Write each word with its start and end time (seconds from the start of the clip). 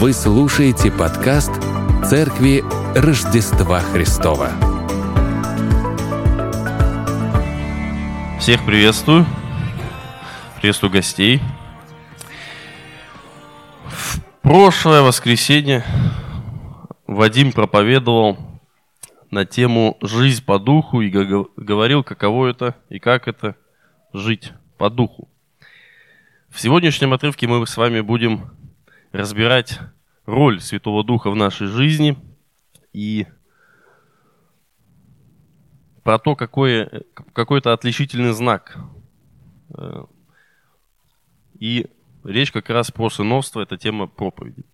Вы 0.00 0.14
слушаете 0.14 0.90
подкаст 0.90 1.50
Церкви 2.08 2.64
Рождества 2.96 3.80
Христова. 3.80 4.48
Всех 8.40 8.64
приветствую. 8.64 9.26
Приветствую 10.56 10.90
гостей. 10.90 11.42
В 13.88 14.20
прошлое 14.40 15.02
воскресенье 15.02 15.84
Вадим 17.06 17.52
проповедовал 17.52 18.38
на 19.30 19.44
тему 19.44 19.98
«Жизнь 20.00 20.42
по 20.42 20.58
духу» 20.58 21.02
и 21.02 21.10
говорил, 21.10 22.02
каково 22.04 22.46
это 22.46 22.74
и 22.88 22.98
как 22.98 23.28
это 23.28 23.54
жить 24.14 24.54
по 24.78 24.88
духу. 24.88 25.28
В 26.48 26.58
сегодняшнем 26.58 27.12
отрывке 27.12 27.46
мы 27.46 27.66
с 27.66 27.76
вами 27.76 28.00
будем 28.00 28.50
разбирать 29.12 29.78
роль 30.26 30.60
Святого 30.60 31.04
Духа 31.04 31.30
в 31.30 31.36
нашей 31.36 31.66
жизни 31.66 32.16
и 32.92 33.26
про 36.02 36.18
то, 36.18 36.34
какой, 36.34 36.88
какой-то 37.32 37.72
отличительный 37.72 38.32
знак. 38.32 38.78
Э, 39.76 40.04
и 41.58 41.86
речь 42.24 42.52
как 42.52 42.70
раз 42.70 42.90
про 42.90 43.10
сыновство, 43.10 43.60
это 43.60 43.76
тема 43.76 44.06
проповеди. 44.06 44.64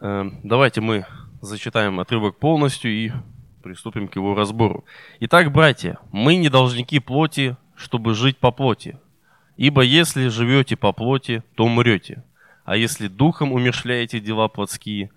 Э, 0.00 0.24
давайте 0.42 0.80
мы 0.80 1.06
зачитаем 1.40 2.00
отрывок 2.00 2.38
полностью 2.38 2.90
и 2.90 3.12
приступим 3.62 4.08
к 4.08 4.16
его 4.16 4.34
разбору. 4.34 4.84
Итак, 5.20 5.52
братья, 5.52 5.98
мы 6.12 6.36
не 6.36 6.48
должники 6.48 7.00
плоти, 7.00 7.56
чтобы 7.74 8.14
жить 8.14 8.38
по 8.38 8.50
плоти. 8.50 8.98
Ибо 9.56 9.82
если 9.82 10.28
живете 10.28 10.76
по 10.76 10.92
плоти, 10.92 11.42
то 11.54 11.64
умрете. 11.64 12.22
А 12.68 12.76
если 12.76 13.08
духом 13.08 13.54
умершляете 13.54 14.20
дела 14.20 14.46
плотские, 14.48 15.10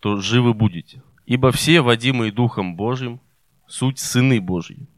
то 0.00 0.16
живы 0.16 0.54
будете. 0.54 1.02
Ибо 1.26 1.52
все, 1.52 1.82
водимые 1.82 2.32
Духом 2.32 2.74
Божьим, 2.74 3.20
суть 3.66 3.98
сыны 3.98 4.40
Божьи. 4.40 4.88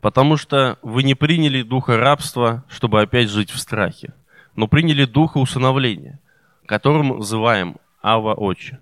Потому 0.00 0.36
что 0.36 0.80
вы 0.82 1.04
не 1.04 1.14
приняли 1.14 1.62
духа 1.62 1.98
рабства, 1.98 2.64
чтобы 2.68 3.00
опять 3.00 3.30
жить 3.30 3.52
в 3.52 3.60
страхе, 3.60 4.12
но 4.56 4.66
приняли 4.66 5.04
духа 5.04 5.38
усыновления, 5.38 6.18
которым 6.66 7.18
называем 7.18 7.76
Ава 8.02 8.34
Отче. 8.34 8.80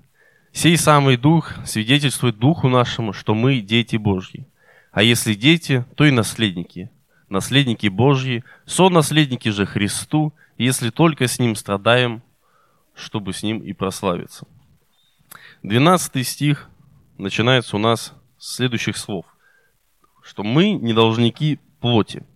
Сей 0.52 0.78
самый 0.78 1.18
дух 1.18 1.52
свидетельствует 1.66 2.38
духу 2.38 2.70
нашему, 2.70 3.12
что 3.12 3.34
мы 3.34 3.60
дети 3.60 3.96
Божьи. 3.96 4.48
А 4.90 5.02
если 5.02 5.34
дети, 5.34 5.84
то 5.96 6.06
и 6.06 6.12
наследники. 6.12 6.90
Наследники 7.28 7.88
Божьи, 7.88 8.42
со-наследники 8.64 9.50
же 9.50 9.66
Христу 9.66 10.32
если 10.64 10.90
только 10.90 11.26
с 11.26 11.38
ним 11.38 11.54
страдаем, 11.54 12.22
чтобы 12.94 13.32
с 13.32 13.42
ним 13.42 13.60
и 13.60 13.72
прославиться. 13.72 14.46
12 15.62 16.26
стих 16.26 16.68
начинается 17.16 17.76
у 17.76 17.78
нас 17.78 18.12
с 18.36 18.56
следующих 18.56 18.98
слов, 18.98 19.24
что 20.22 20.42
мы 20.42 20.72
не 20.72 20.92
должники 20.92 21.60
плоти. 21.80 22.26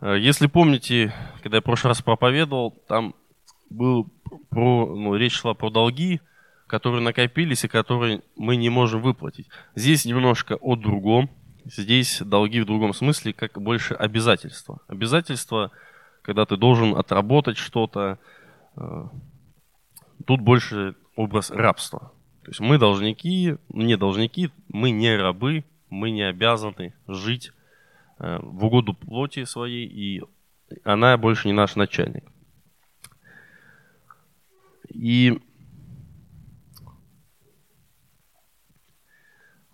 Э, 0.00 0.18
если 0.18 0.48
помните, 0.48 1.14
когда 1.42 1.58
я 1.58 1.60
в 1.60 1.64
прошлый 1.64 1.90
раз 1.90 2.02
проповедовал, 2.02 2.72
там 2.88 3.14
был 3.70 4.10
про, 4.50 4.96
ну, 4.96 5.14
речь 5.14 5.34
шла 5.34 5.54
про 5.54 5.70
долги, 5.70 6.20
которые 6.66 7.00
накопились 7.00 7.62
и 7.62 7.68
которые 7.68 8.22
мы 8.34 8.56
не 8.56 8.70
можем 8.70 9.02
выплатить. 9.02 9.46
Здесь 9.76 10.04
немножко 10.04 10.56
о 10.56 10.74
другом. 10.74 11.30
Здесь 11.64 12.20
долги 12.20 12.60
в 12.60 12.66
другом 12.66 12.92
смысле, 12.92 13.32
как 13.32 13.62
больше 13.62 13.94
обязательства. 13.94 14.80
Обязательства– 14.88 15.70
когда 16.24 16.46
ты 16.46 16.56
должен 16.56 16.96
отработать 16.96 17.58
что-то. 17.58 18.18
Э, 18.76 19.06
тут 20.26 20.40
больше 20.40 20.96
образ 21.16 21.50
рабства. 21.50 22.12
То 22.42 22.50
есть 22.50 22.60
мы 22.60 22.78
должники, 22.78 23.56
не 23.68 23.96
должники, 23.96 24.50
мы 24.68 24.90
не 24.90 25.14
рабы, 25.16 25.64
мы 25.90 26.10
не 26.10 26.22
обязаны 26.22 26.94
жить 27.06 27.52
э, 28.18 28.38
в 28.42 28.64
угоду 28.64 28.94
плоти 28.94 29.44
своей, 29.44 29.86
и 29.86 30.22
она 30.82 31.16
больше 31.18 31.46
не 31.46 31.52
наш 31.52 31.76
начальник. 31.76 32.24
И 34.88 35.38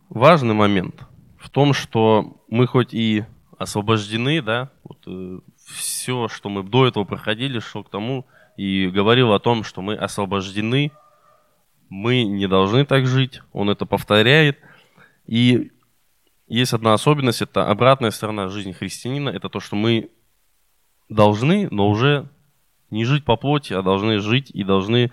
важный 0.08 0.54
момент 0.54 1.06
в 1.38 1.48
том, 1.48 1.72
что 1.74 2.42
мы 2.48 2.66
хоть 2.66 2.92
и 2.92 3.24
освобождены, 3.56 4.42
да, 4.42 4.70
вот, 4.82 4.98
э, 5.06 5.40
все, 5.70 6.28
что 6.28 6.48
мы 6.48 6.62
до 6.62 6.86
этого 6.86 7.04
проходили, 7.04 7.58
шло 7.58 7.82
к 7.82 7.90
тому 7.90 8.26
и 8.56 8.88
говорил 8.88 9.32
о 9.32 9.40
том, 9.40 9.64
что 9.64 9.82
мы 9.82 9.94
освобождены, 9.94 10.92
мы 11.88 12.24
не 12.24 12.46
должны 12.46 12.84
так 12.84 13.06
жить, 13.06 13.42
он 13.52 13.70
это 13.70 13.86
повторяет. 13.86 14.58
И 15.26 15.72
есть 16.46 16.72
одна 16.72 16.94
особенность, 16.94 17.42
это 17.42 17.68
обратная 17.68 18.10
сторона 18.10 18.48
жизни 18.48 18.72
христианина, 18.72 19.28
это 19.28 19.48
то, 19.48 19.60
что 19.60 19.76
мы 19.76 20.10
должны, 21.08 21.68
но 21.70 21.88
уже 21.88 22.28
не 22.90 23.04
жить 23.04 23.24
по 23.24 23.36
плоти, 23.36 23.72
а 23.72 23.82
должны 23.82 24.18
жить 24.18 24.50
и 24.50 24.64
должны 24.64 25.10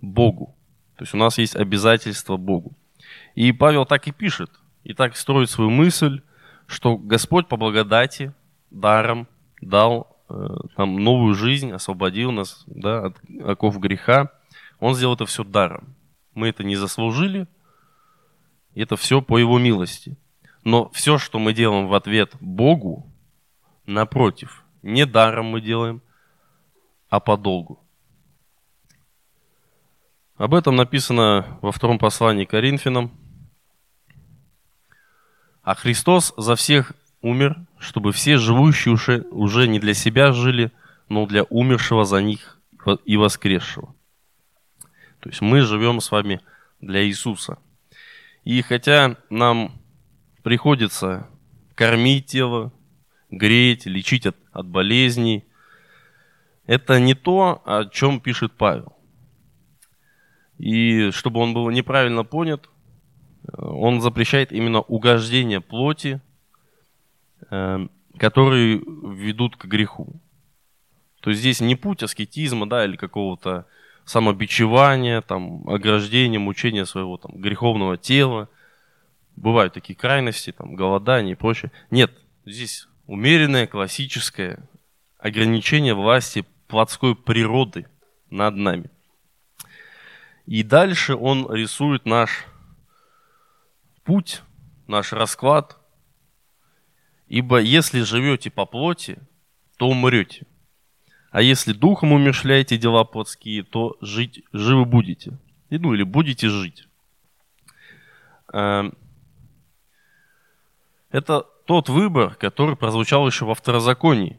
Богу. 0.00 0.56
То 0.96 1.02
есть 1.02 1.14
у 1.14 1.18
нас 1.18 1.38
есть 1.38 1.56
обязательство 1.56 2.36
Богу. 2.36 2.72
И 3.34 3.52
Павел 3.52 3.84
так 3.84 4.06
и 4.08 4.12
пишет, 4.12 4.50
и 4.84 4.94
так 4.94 5.16
строит 5.16 5.50
свою 5.50 5.70
мысль, 5.70 6.22
что 6.66 6.96
Господь 6.96 7.48
по 7.48 7.56
благодати, 7.56 8.32
даром 8.70 9.28
дал 9.64 10.16
э, 10.28 10.34
нам 10.76 10.96
новую 10.96 11.34
жизнь, 11.34 11.72
освободил 11.72 12.32
нас 12.32 12.64
да, 12.66 13.06
от 13.06 13.16
оков 13.44 13.78
греха. 13.78 14.30
Он 14.80 14.94
сделал 14.94 15.14
это 15.14 15.26
все 15.26 15.44
даром. 15.44 15.94
Мы 16.34 16.48
это 16.48 16.64
не 16.64 16.76
заслужили, 16.76 17.46
это 18.74 18.96
все 18.96 19.22
по 19.22 19.38
Его 19.38 19.58
милости. 19.58 20.16
Но 20.64 20.88
все, 20.90 21.18
что 21.18 21.38
мы 21.38 21.52
делаем 21.52 21.88
в 21.88 21.94
ответ 21.94 22.32
Богу, 22.40 23.06
напротив, 23.86 24.64
не 24.82 25.06
даром 25.06 25.46
мы 25.46 25.60
делаем, 25.60 26.02
а 27.08 27.20
по 27.20 27.36
долгу. 27.36 27.80
Об 30.36 30.54
этом 30.54 30.74
написано 30.74 31.58
во 31.62 31.70
втором 31.70 31.98
послании 31.98 32.44
Коринфянам. 32.44 33.12
А 35.62 35.74
Христос 35.74 36.34
за 36.36 36.56
всех 36.56 36.92
умер, 37.24 37.56
чтобы 37.78 38.12
все 38.12 38.36
живущие 38.36 38.92
уже, 38.92 39.22
уже 39.30 39.66
не 39.66 39.80
для 39.80 39.94
себя 39.94 40.32
жили, 40.32 40.70
но 41.08 41.26
для 41.26 41.44
умершего 41.44 42.04
за 42.04 42.22
них 42.22 42.60
и 43.06 43.16
воскресшего. 43.16 43.94
То 45.20 45.30
есть 45.30 45.40
мы 45.40 45.62
живем 45.62 46.00
с 46.00 46.10
вами 46.10 46.40
для 46.80 47.02
Иисуса. 47.04 47.58
И 48.44 48.60
хотя 48.60 49.16
нам 49.30 49.72
приходится 50.42 51.30
кормить 51.74 52.26
тело, 52.26 52.72
греть, 53.30 53.86
лечить 53.86 54.26
от, 54.26 54.36
от 54.52 54.66
болезней, 54.66 55.44
это 56.66 57.00
не 57.00 57.14
то, 57.14 57.62
о 57.64 57.86
чем 57.86 58.20
пишет 58.20 58.52
Павел. 58.52 58.96
И 60.58 61.10
чтобы 61.10 61.40
он 61.40 61.54
был 61.54 61.70
неправильно 61.70 62.22
понят, 62.22 62.68
он 63.56 64.02
запрещает 64.02 64.52
именно 64.52 64.80
угождение 64.80 65.62
плоти 65.62 66.20
которые 68.18 68.78
ведут 68.78 69.56
к 69.56 69.64
греху. 69.66 70.20
То 71.20 71.30
есть 71.30 71.40
здесь 71.40 71.60
не 71.60 71.74
путь 71.74 72.02
аскетизма, 72.02 72.68
да, 72.68 72.84
или 72.84 72.96
какого-то 72.96 73.66
самобичевания, 74.04 75.22
там, 75.22 75.66
ограждения, 75.68 76.38
мучения 76.38 76.84
своего 76.84 77.16
там, 77.16 77.40
греховного 77.40 77.96
тела. 77.96 78.48
Бывают 79.36 79.72
такие 79.72 79.96
крайности, 79.96 80.52
там, 80.52 80.74
голодание 80.74 81.32
и 81.32 81.36
прочее. 81.36 81.72
Нет, 81.90 82.12
здесь 82.44 82.88
умеренное, 83.06 83.66
классическое 83.66 84.68
ограничение 85.18 85.94
власти 85.94 86.44
плотской 86.68 87.16
природы 87.16 87.86
над 88.30 88.56
нами. 88.56 88.90
И 90.46 90.62
дальше 90.62 91.14
он 91.14 91.50
рисует 91.52 92.04
наш 92.04 92.44
путь, 94.04 94.42
наш 94.86 95.12
расклад– 95.12 95.78
Ибо 97.28 97.60
если 97.60 98.02
живете 98.02 98.50
по 98.50 98.66
плоти, 98.66 99.18
то 99.76 99.88
умрете. 99.88 100.46
А 101.30 101.42
если 101.42 101.72
духом 101.72 102.12
умершляете 102.12 102.76
дела 102.76 103.04
плотские, 103.04 103.64
то 103.64 103.96
жить, 104.00 104.42
живы 104.52 104.84
будете. 104.84 105.38
И, 105.70 105.78
ну, 105.78 105.94
или 105.94 106.02
будете 106.02 106.48
жить. 106.48 106.86
Эм, 108.52 108.94
это 111.10 111.40
тот 111.66 111.88
выбор, 111.88 112.34
который 112.34 112.76
прозвучал 112.76 113.26
еще 113.26 113.44
во 113.44 113.54
второзаконии. 113.54 114.38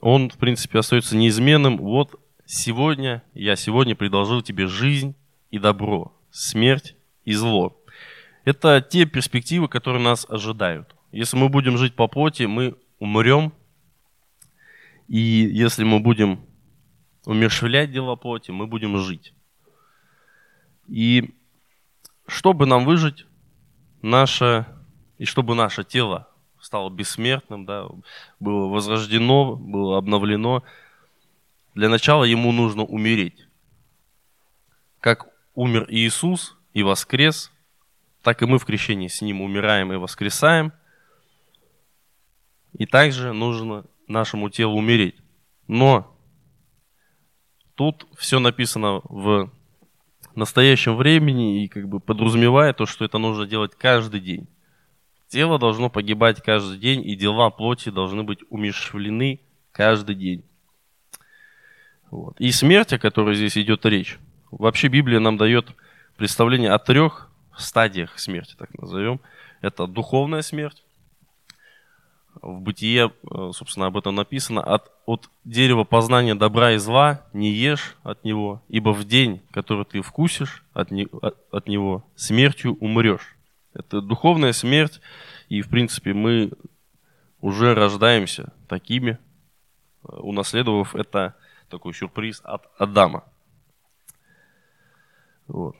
Он, 0.00 0.30
в 0.30 0.36
принципе, 0.36 0.78
остается 0.78 1.16
неизменным. 1.16 1.78
Вот 1.78 2.20
сегодня, 2.44 3.22
я 3.34 3.56
сегодня 3.56 3.96
предложил 3.96 4.42
тебе 4.42 4.66
жизнь 4.66 5.14
и 5.50 5.58
добро, 5.58 6.12
смерть 6.30 6.94
и 7.24 7.32
зло. 7.32 7.80
Это 8.44 8.80
те 8.80 9.06
перспективы, 9.06 9.68
которые 9.68 10.02
нас 10.02 10.26
ожидают. 10.28 10.95
Если 11.16 11.38
мы 11.38 11.48
будем 11.48 11.78
жить 11.78 11.94
по 11.94 12.08
плоти, 12.08 12.42
мы 12.42 12.76
умрем. 12.98 13.54
И 15.08 15.18
если 15.18 15.82
мы 15.82 15.98
будем 15.98 16.44
умершвлять 17.24 17.90
дела 17.90 18.16
плоти, 18.16 18.50
мы 18.50 18.66
будем 18.66 18.98
жить. 18.98 19.32
И 20.88 21.34
чтобы 22.26 22.66
нам 22.66 22.84
выжить, 22.84 23.24
наше, 24.02 24.66
и 25.16 25.24
чтобы 25.24 25.54
наше 25.54 25.84
тело 25.84 26.28
стало 26.60 26.90
бессмертным, 26.90 27.64
да, 27.64 27.88
было 28.38 28.68
возрождено, 28.68 29.56
было 29.56 29.96
обновлено, 29.96 30.64
для 31.74 31.88
начала 31.88 32.24
ему 32.24 32.52
нужно 32.52 32.84
умереть. 32.84 33.48
Как 35.00 35.28
умер 35.54 35.86
Иисус 35.88 36.58
и 36.74 36.82
воскрес, 36.82 37.52
так 38.22 38.42
и 38.42 38.46
мы 38.46 38.58
в 38.58 38.66
крещении 38.66 39.08
с 39.08 39.22
Ним 39.22 39.40
умираем 39.40 39.94
и 39.94 39.96
воскресаем. 39.96 40.72
И 42.78 42.86
также 42.86 43.32
нужно 43.32 43.84
нашему 44.06 44.50
телу 44.50 44.76
умереть. 44.76 45.16
Но 45.66 46.14
тут 47.74 48.06
все 48.16 48.38
написано 48.38 49.00
в 49.04 49.50
настоящем 50.34 50.96
времени 50.96 51.64
и 51.64 51.68
как 51.68 51.88
бы 51.88 52.00
подразумевает 52.00 52.76
то, 52.76 52.86
что 52.86 53.04
это 53.04 53.18
нужно 53.18 53.46
делать 53.46 53.74
каждый 53.74 54.20
день. 54.20 54.46
Тело 55.28 55.58
должно 55.58 55.90
погибать 55.90 56.42
каждый 56.42 56.78
день, 56.78 57.04
и 57.04 57.16
дела 57.16 57.50
плоти 57.50 57.88
должны 57.88 58.22
быть 58.22 58.40
умерщвлены 58.48 59.40
каждый 59.72 60.14
день. 60.14 60.44
Вот. 62.10 62.40
И 62.40 62.52
смерть, 62.52 62.92
о 62.92 62.98
которой 62.98 63.34
здесь 63.34 63.58
идет 63.58 63.84
речь, 63.86 64.18
вообще 64.50 64.86
Библия 64.86 65.18
нам 65.18 65.36
дает 65.36 65.74
представление 66.16 66.70
о 66.70 66.78
трех 66.78 67.30
стадиях 67.56 68.18
смерти, 68.18 68.54
так 68.56 68.72
назовем. 68.78 69.20
Это 69.62 69.86
духовная 69.88 70.42
смерть, 70.42 70.85
в 72.42 72.60
Бытие, 72.60 73.12
э, 73.30 73.50
собственно, 73.54 73.86
об 73.86 73.96
этом 73.96 74.14
написано, 74.14 74.62
от, 74.62 74.90
от 75.06 75.30
дерева 75.44 75.84
познания 75.84 76.34
добра 76.34 76.72
и 76.72 76.78
зла 76.78 77.22
не 77.32 77.50
ешь 77.52 77.96
от 78.02 78.24
него, 78.24 78.62
ибо 78.68 78.90
в 78.90 79.04
день, 79.04 79.42
который 79.50 79.84
ты 79.84 80.02
вкусишь 80.02 80.64
от, 80.72 80.90
не, 80.90 81.06
от, 81.22 81.36
от 81.50 81.68
него, 81.68 82.04
смертью 82.14 82.76
умрешь. 82.80 83.36
Это 83.74 84.00
духовная 84.00 84.52
смерть, 84.52 85.00
и, 85.48 85.62
в 85.62 85.68
принципе, 85.68 86.14
мы 86.14 86.52
уже 87.40 87.74
рождаемся 87.74 88.52
такими, 88.68 89.18
э, 90.04 90.16
унаследовав 90.16 90.94
это 90.94 91.34
такой 91.68 91.94
сюрприз 91.94 92.40
от 92.44 92.68
Адама. 92.78 93.24
Вот. 95.46 95.76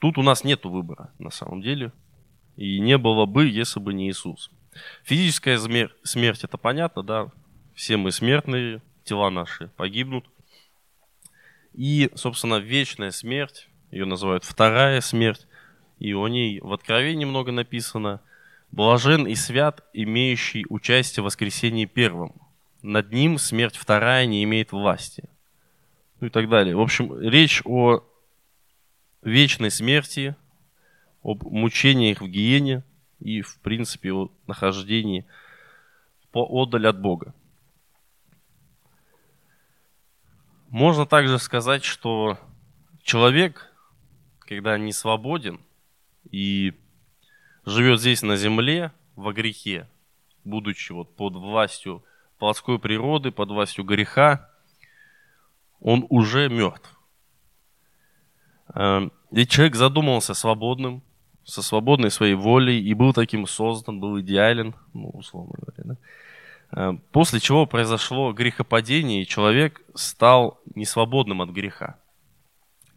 Тут 0.00 0.18
у 0.18 0.22
нас 0.22 0.44
нет 0.44 0.64
выбора, 0.64 1.12
на 1.18 1.30
самом 1.30 1.62
деле. 1.62 1.92
И 2.56 2.80
не 2.80 2.98
было 2.98 3.24
бы, 3.24 3.48
если 3.48 3.80
бы 3.80 3.94
не 3.94 4.10
Иисус. 4.10 4.50
Физическая 5.04 5.58
смерть, 5.58 6.44
это 6.44 6.56
понятно, 6.56 7.02
да, 7.02 7.30
все 7.74 7.96
мы 7.96 8.12
смертные, 8.12 8.80
тела 9.04 9.30
наши 9.30 9.68
погибнут. 9.76 10.24
И, 11.74 12.10
собственно, 12.14 12.56
вечная 12.56 13.10
смерть, 13.10 13.68
ее 13.90 14.04
называют 14.04 14.44
вторая 14.44 15.00
смерть, 15.00 15.46
и 15.98 16.12
о 16.14 16.28
ней 16.28 16.60
в 16.60 16.72
Откровении 16.72 17.24
много 17.24 17.52
написано. 17.52 18.20
Блажен 18.70 19.26
и 19.26 19.34
свят, 19.34 19.84
имеющий 19.92 20.64
участие 20.70 21.22
в 21.22 21.26
воскресении 21.26 21.84
первом. 21.84 22.34
Над 22.80 23.12
ним 23.12 23.38
смерть 23.38 23.76
вторая 23.76 24.24
не 24.26 24.42
имеет 24.44 24.72
власти. 24.72 25.28
Ну 26.20 26.28
и 26.28 26.30
так 26.30 26.48
далее. 26.48 26.74
В 26.74 26.80
общем, 26.80 27.20
речь 27.20 27.60
о 27.66 28.02
вечной 29.20 29.70
смерти, 29.70 30.34
об 31.22 31.44
мучениях 31.44 32.22
в 32.22 32.28
гиене– 32.28 32.82
и, 33.22 33.40
в 33.40 33.58
принципе, 33.60 34.12
о 34.12 34.30
нахождении 34.46 35.26
поодаль 36.32 36.86
от 36.86 37.00
Бога. 37.00 37.34
Можно 40.68 41.06
также 41.06 41.38
сказать, 41.38 41.84
что 41.84 42.38
человек, 43.02 43.70
когда 44.40 44.78
не 44.78 44.92
свободен 44.92 45.60
и 46.30 46.72
живет 47.66 48.00
здесь 48.00 48.22
на 48.22 48.36
земле 48.36 48.92
во 49.14 49.32
грехе, 49.32 49.88
будучи 50.44 50.92
вот 50.92 51.14
под 51.14 51.34
властью 51.34 52.02
плотской 52.38 52.78
природы, 52.78 53.30
под 53.30 53.50
властью 53.50 53.84
греха, 53.84 54.50
он 55.80 56.06
уже 56.08 56.48
мертв. 56.48 56.98
Эм, 58.74 59.12
Ведь 59.30 59.50
человек 59.50 59.74
задумался 59.74 60.34
свободным, 60.34 61.02
со 61.44 61.62
свободной 61.62 62.10
своей 62.10 62.34
волей 62.34 62.80
и 62.80 62.94
был 62.94 63.12
таким 63.12 63.46
создан, 63.46 64.00
был 64.00 64.20
идеален, 64.20 64.74
ну, 64.92 65.10
условно 65.10 65.54
говоря. 65.58 65.84
Да? 65.84 65.96
А, 66.70 66.98
после 67.12 67.40
чего 67.40 67.66
произошло 67.66 68.32
грехопадение, 68.32 69.22
и 69.22 69.26
человек 69.26 69.82
стал 69.94 70.60
несвободным 70.74 71.42
от 71.42 71.50
греха. 71.50 71.98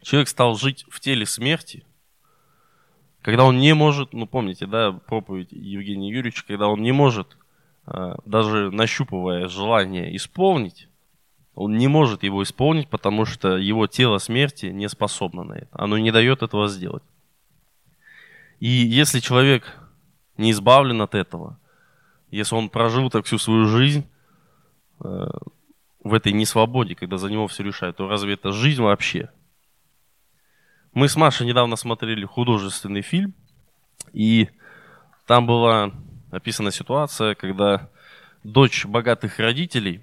Человек 0.02 0.28
стал 0.28 0.56
жить 0.56 0.84
в 0.88 1.00
теле 1.00 1.26
смерти, 1.26 1.84
когда 3.26 3.44
он 3.44 3.58
не 3.58 3.74
может, 3.74 4.12
ну 4.12 4.26
помните, 4.26 4.66
да, 4.66 4.92
проповедь 4.92 5.50
Евгения 5.50 6.10
Юрьевича, 6.10 6.44
когда 6.46 6.68
он 6.68 6.80
не 6.80 6.92
может, 6.92 7.36
а, 7.84 8.16
даже 8.24 8.70
нащупывая 8.70 9.48
желание 9.48 10.14
исполнить, 10.14 10.88
он 11.56 11.76
не 11.76 11.88
может 11.88 12.22
его 12.22 12.44
исполнить, 12.44 12.88
потому 12.88 13.24
что 13.24 13.56
его 13.56 13.88
тело 13.88 14.18
смерти 14.18 14.66
не 14.66 14.88
способно 14.88 15.42
на 15.42 15.54
это. 15.54 15.68
Оно 15.72 15.98
не 15.98 16.12
дает 16.12 16.42
этого 16.42 16.68
сделать. 16.68 17.02
И 18.60 18.68
если 18.68 19.20
человек 19.20 19.78
не 20.36 20.50
избавлен 20.50 21.02
от 21.02 21.14
этого, 21.14 21.58
если 22.30 22.54
он 22.54 22.68
прожил 22.68 23.10
так 23.10 23.26
всю 23.26 23.38
свою 23.38 23.66
жизнь 23.66 24.06
э, 25.00 25.26
в 26.02 26.14
этой 26.14 26.32
несвободе, 26.32 26.94
когда 26.94 27.18
за 27.18 27.28
него 27.28 27.46
все 27.46 27.62
решают, 27.62 27.96
то 27.96 28.08
разве 28.08 28.34
это 28.34 28.52
жизнь 28.52 28.82
вообще? 28.82 29.30
Мы 30.92 31.08
с 31.08 31.16
Машей 31.16 31.46
недавно 31.46 31.76
смотрели 31.76 32.24
художественный 32.24 33.02
фильм, 33.02 33.34
и 34.12 34.48
там 35.26 35.46
была 35.46 35.92
описана 36.30 36.70
ситуация, 36.70 37.34
когда 37.34 37.90
дочь 38.42 38.86
богатых 38.86 39.38
родителей 39.38 40.00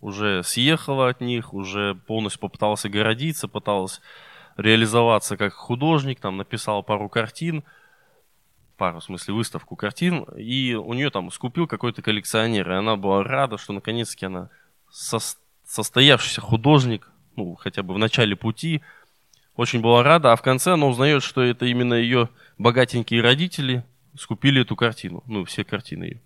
уже 0.00 0.42
съехала 0.42 1.08
от 1.08 1.20
них, 1.20 1.52
уже 1.52 1.94
полностью 1.94 2.40
попыталась 2.40 2.84
огородиться, 2.84 3.48
пыталась 3.48 4.00
реализоваться 4.56 5.36
как 5.36 5.52
художник, 5.52 6.20
там 6.20 6.36
написал 6.36 6.82
пару 6.82 7.08
картин, 7.08 7.64
пару, 8.76 9.00
в 9.00 9.04
смысле, 9.04 9.34
выставку 9.34 9.76
картин, 9.76 10.24
и 10.36 10.74
у 10.74 10.92
нее 10.94 11.10
там 11.10 11.30
скупил 11.30 11.66
какой-то 11.66 12.02
коллекционер, 12.02 12.70
и 12.70 12.74
она 12.74 12.96
была 12.96 13.22
рада, 13.22 13.58
что 13.58 13.72
наконец-таки 13.72 14.26
она 14.26 14.50
со 14.90 15.18
состоявшийся 15.64 16.40
художник, 16.40 17.10
ну, 17.36 17.54
хотя 17.54 17.82
бы 17.82 17.94
в 17.94 17.98
начале 17.98 18.36
пути, 18.36 18.82
очень 19.56 19.80
была 19.80 20.02
рада, 20.02 20.32
а 20.32 20.36
в 20.36 20.42
конце 20.42 20.72
она 20.72 20.86
узнает, 20.86 21.22
что 21.22 21.42
это 21.42 21.66
именно 21.66 21.94
ее 21.94 22.28
богатенькие 22.58 23.22
родители 23.22 23.84
скупили 24.16 24.62
эту 24.62 24.76
картину, 24.76 25.22
ну, 25.26 25.44
все 25.44 25.64
картины 25.64 26.04
ее. 26.04 26.22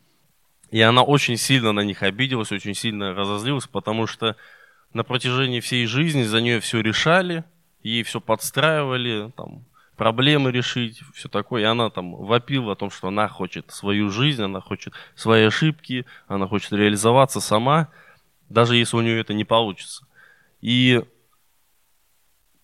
И 0.71 0.81
она 0.81 1.03
очень 1.03 1.39
сильно 1.39 1.73
на 1.73 1.81
них 1.81 2.03
обиделась, 2.03 2.53
очень 2.53 2.75
сильно 2.75 3.15
разозлилась, 3.15 3.67
потому 3.67 4.07
что 4.07 4.37
на 4.93 5.03
протяжении 5.03 5.61
всей 5.61 5.87
жизни 5.87 6.25
за 6.25 6.41
нее 6.41 6.61
все 6.61 6.81
решали– 6.81 7.45
ей 7.89 8.03
все 8.03 8.21
подстраивали, 8.21 9.33
там, 9.37 9.65
проблемы 9.97 10.53
решить, 10.53 11.03
все 11.13 11.29
такое. 11.29 11.63
И 11.63 11.65
она 11.67 11.91
там 11.91 12.15
вопила 12.15 12.73
о 12.73 12.77
том, 12.77 12.91
что 12.91 13.09
она 13.09 13.29
хочет 13.29 13.71
свою 13.71 14.11
жизнь, 14.11 14.43
она 14.43 14.61
хочет 14.61 14.95
свои 15.15 15.45
ошибки, 15.45 16.07
она 16.27 16.47
хочет 16.47 16.73
реализоваться 16.73 17.41
сама, 17.41 17.89
даже 18.49 18.77
если 18.77 18.97
у 18.97 19.01
нее 19.01 19.21
это 19.21 19.35
не 19.35 19.45
получится. 19.45 20.07
И 20.61 21.03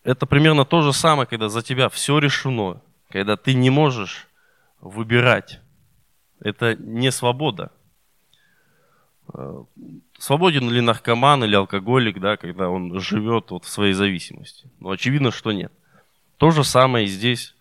это 0.04 0.26
примерно 0.26 0.64
то 0.64 0.82
же 0.82 0.92
самое, 0.92 1.26
когда 1.26 1.48
за 1.48 1.62
тебя 1.62 1.88
все 1.88 2.18
решено, 2.18 2.80
когда 3.10 3.36
ты 3.36 3.54
не 3.54 3.70
можешь 3.70 4.28
выбирать. 4.80 5.60
Это 6.40 6.76
не 6.76 7.10
свобода. 7.10 7.72
Э, 9.32 9.64
свободен 10.18 10.70
ли 10.70 10.80
наркоман 10.80 11.44
или 11.44 11.54
алкоголик, 11.54 12.20
да, 12.20 12.36
когда 12.36 12.68
он 12.68 13.00
живет 13.00 13.50
вот 13.50 13.64
в 13.64 13.68
своей 13.68 13.94
зависимости? 13.94 14.68
Ну, 14.80 14.90
очевидно, 14.90 15.30
что 15.30 15.52
нет. 15.52 15.72
То 16.36 16.50
же 16.50 16.64
самое 16.64 17.06
и 17.06 17.08
здесь. 17.08 17.54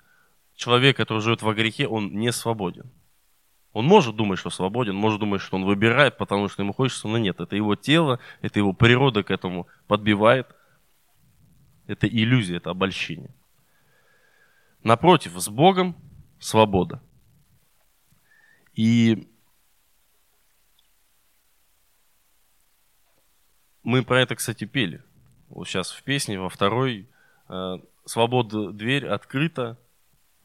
Человек, 0.55 0.97
который 0.97 1.21
живет 1.21 1.41
во 1.41 1.53
грехе, 1.53 1.87
он 1.87 2.13
не 2.13 2.31
свободен. 2.31 2.91
Он 3.71 3.85
может 3.85 4.15
думать, 4.15 4.37
что 4.37 4.51
свободен, 4.51 4.95
может 4.95 5.19
думать, 5.19 5.41
что 5.41 5.55
он 5.55 5.65
выбирает, 5.65 6.17
потому 6.17 6.47
что 6.47 6.61
ему 6.61 6.73
хочется, 6.73 7.07
но 7.07 7.17
нет. 7.17 7.39
Это 7.39 7.55
его 7.55 7.75
тело, 7.75 8.19
это 8.41 8.59
его 8.59 8.71
природа 8.73 9.23
к 9.23 9.31
этому 9.31 9.67
подбивает. 9.87 10.47
Это 11.87 12.07
иллюзия, 12.07 12.57
это 12.57 12.69
обольщение. 12.69 13.33
Напротив, 14.83 15.33
с 15.35 15.49
Богом 15.49 15.95
свобода. 16.39 17.01
И 18.75 19.27
Мы 23.83 24.03
про 24.03 24.21
это, 24.21 24.35
кстати, 24.35 24.65
пели. 24.65 25.03
Вот 25.49 25.67
сейчас 25.67 25.91
в 25.91 26.03
песне, 26.03 26.39
во 26.39 26.49
второй 26.49 27.09
э, 27.49 27.77
«Свобода, 28.05 28.71
дверь 28.71 29.07
открыта». 29.07 29.77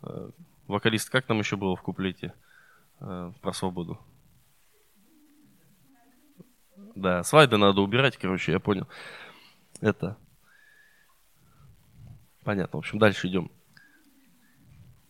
Э, 0.02 0.30
вокалист, 0.66 1.10
как 1.10 1.24
там 1.24 1.38
еще 1.38 1.56
было 1.56 1.76
в 1.76 1.82
куплете 1.82 2.34
э, 3.00 3.32
про 3.40 3.52
свободу? 3.52 3.98
Да, 6.94 7.22
слайды 7.22 7.56
надо 7.56 7.80
убирать, 7.80 8.16
короче, 8.16 8.52
я 8.52 8.60
понял. 8.60 8.86
это 9.80 10.16
понятно. 12.48 12.78
В 12.78 12.80
общем, 12.80 12.98
дальше 12.98 13.28
идем. 13.28 13.50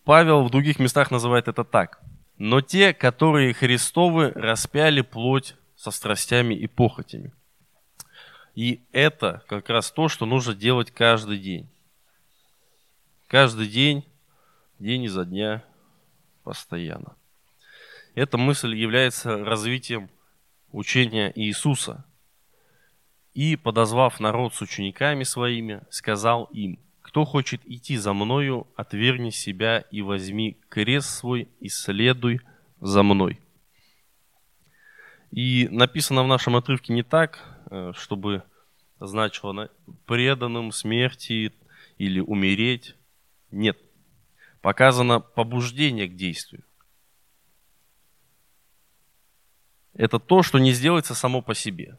Павел 0.03 0.43
в 0.43 0.51
других 0.51 0.81
местах 0.81 1.13
называет 1.13 1.47
это 1.47 1.63
так. 1.63 2.03
Но 2.37 2.61
те, 2.61 2.93
которые 2.93 3.55
Христовы, 3.55 4.33
распяли 4.35 5.03
плоть 5.03 5.55
со 5.77 5.93
страстями 5.93 6.55
и 6.55 6.67
похотями. 6.67 7.33
И 8.55 8.83
это 8.93 9.43
как 9.49 9.69
раз 9.69 9.91
то, 9.91 10.09
что 10.09 10.27
нужно 10.27 10.55
делать 10.55 10.91
каждый 10.91 11.39
день. 11.39 11.69
Каждый 13.27 13.69
день, 13.69 14.05
день 14.79 15.05
изо 15.05 15.25
дня, 15.25 15.65
постоянно. 16.43 17.15
Эта 18.15 18.39
мысль 18.39 18.75
является 18.75 19.45
развитием 19.45 20.11
учения 20.73 21.33
Иисуса. 21.35 22.05
И, 23.35 23.55
подозвав 23.57 24.19
народ 24.19 24.55
с 24.55 24.63
учениками 24.63 25.23
своими, 25.23 25.83
сказал 25.91 26.45
им, 26.47 26.81
«Кто 27.03 27.25
хочет 27.25 27.61
идти 27.65 27.97
за 27.97 28.13
мною, 28.13 28.67
отвергни 28.77 29.31
себя 29.31 29.85
и 29.91 30.03
возьми 30.03 30.59
крест 30.69 31.11
свой 31.11 31.49
и 31.61 31.69
следуй 31.69 32.41
за 32.81 33.03
мной». 33.03 33.41
И 35.31 35.69
написано 35.71 36.25
в 36.25 36.27
нашем 36.27 36.57
отрывке 36.57 36.93
не 36.93 37.03
так, 37.03 37.45
чтобы 37.95 38.43
значило 39.01 39.71
преданным 40.07 40.73
смерти 40.73 41.53
или 41.99 42.21
умереть. 42.21 42.97
Нет. 43.51 43.79
Показано 44.61 45.21
побуждение 45.21 46.09
к 46.09 46.17
действию. 46.17 46.65
Это 49.95 50.19
то, 50.19 50.43
что 50.43 50.59
не 50.59 50.73
сделается 50.73 51.15
само 51.15 51.43
по 51.43 51.55
себе. 51.55 51.99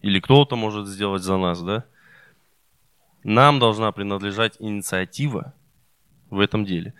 Или 0.00 0.20
кто-то 0.20 0.56
может 0.56 0.86
сделать 0.86 1.22
за 1.22 1.36
нас, 1.36 1.60
да? 1.62 1.84
Нам 3.22 3.58
должна 3.58 3.92
принадлежать 3.92 4.56
инициатива 4.60 5.54
в 6.30 6.40
этом 6.40 6.64
деле. 6.64 6.94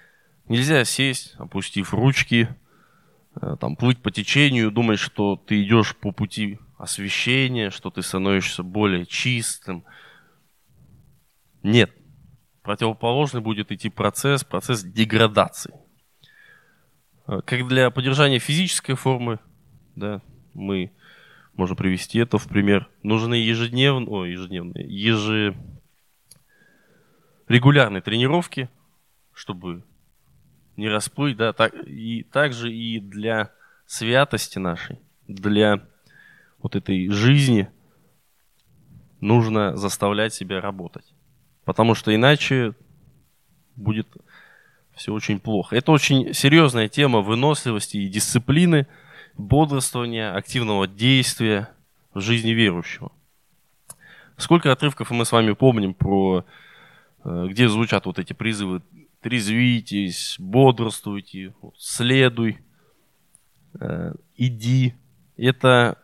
Нельзя 0.48 0.84
сесть, 0.84 1.34
опустив 1.36 1.94
ручки, 1.94 2.48
Э, 3.40 3.56
там, 3.58 3.76
плыть 3.76 3.98
по 3.98 4.10
течению, 4.10 4.70
думать, 4.70 4.98
что 4.98 5.36
ты 5.36 5.62
идешь 5.62 5.96
по 5.96 6.12
пути 6.12 6.58
освещения, 6.80 7.70
что 7.70 7.90
ты 7.90 8.02
становишься 8.02 8.62
более 8.62 9.04
чистым. 9.04 9.84
Нет. 11.62 11.92
Противоположный 12.62 13.42
будет 13.42 13.70
идти 13.70 13.90
процесс, 13.90 14.44
процесс 14.44 14.82
деградации. 14.82 15.74
Э, 17.26 17.40
как 17.44 17.68
для 17.68 17.90
поддержания 17.90 18.38
физической 18.38 18.94
формы, 18.94 19.38
да, 19.94 20.22
мы 20.54 20.92
можем 21.54 21.76
привести 21.76 22.18
это 22.18 22.38
в 22.38 22.48
пример. 22.48 22.88
Нужны 23.02 23.34
ежедневные, 23.34 24.08
о, 24.08 24.24
ежедневные, 24.24 24.86
еже... 24.88 25.54
регулярные 27.46 28.00
тренировки, 28.00 28.70
чтобы 29.34 29.84
не 30.76 30.88
расплыть, 30.88 31.36
да, 31.36 31.52
так, 31.52 31.74
и 31.86 32.22
также 32.22 32.72
и 32.72 33.00
для 33.00 33.52
святости 33.84 34.58
нашей, 34.58 34.98
для 35.28 35.86
вот 36.62 36.76
этой 36.76 37.08
жизни 37.08 37.68
нужно 39.20 39.76
заставлять 39.76 40.34
себя 40.34 40.60
работать. 40.60 41.14
Потому 41.64 41.94
что 41.94 42.14
иначе 42.14 42.74
будет 43.76 44.08
все 44.94 45.12
очень 45.12 45.40
плохо. 45.40 45.76
Это 45.76 45.92
очень 45.92 46.34
серьезная 46.34 46.88
тема 46.88 47.20
выносливости 47.20 47.96
и 47.96 48.08
дисциплины, 48.08 48.86
бодрствования, 49.36 50.34
активного 50.34 50.86
действия 50.86 51.70
в 52.12 52.20
жизни 52.20 52.50
верующего. 52.50 53.12
Сколько 54.36 54.72
отрывков 54.72 55.10
мы 55.10 55.24
с 55.24 55.32
вами 55.32 55.52
помним 55.52 55.94
про, 55.94 56.44
э, 57.24 57.46
где 57.48 57.68
звучат 57.68 58.06
вот 58.06 58.18
эти 58.18 58.32
призывы 58.32 58.82
трезвитесь, 59.20 60.36
бодрствуйте, 60.38 61.54
следуй, 61.76 62.58
э, 63.78 64.14
иди. 64.36 64.94
Это 65.36 65.98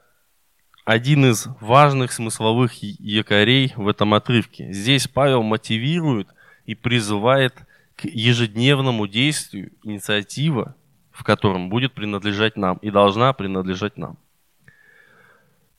один 0.87 1.25
из 1.27 1.49
важных 1.61 2.13
смысловых 2.13 2.75
якорей 2.81 3.73
в 3.77 3.89
этом 3.89 4.15
отрывке. 4.15 4.73
Здесь 4.73 5.09
Павел 5.09 5.43
мотивирует 5.43 6.29
и 6.65 6.77
призывает 6.77 7.55
к 7.97 8.05
ежедневному 8.05 9.09
действию 9.09 9.73
инициатива, 9.83 10.77
в 11.11 11.25
котором 11.25 11.71
будет 11.71 11.93
принадлежать 11.93 12.57
нам 12.57 12.77
и 12.79 12.91
должна 12.93 13.33
принадлежать 13.33 13.97
нам. 13.97 14.17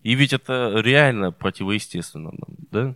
И 0.03 0.13
ведь 0.13 0.33
это 0.33 0.73
реально 0.75 1.31
противоестественно 1.31 2.31
нам, 2.31 2.57
да? 2.69 2.95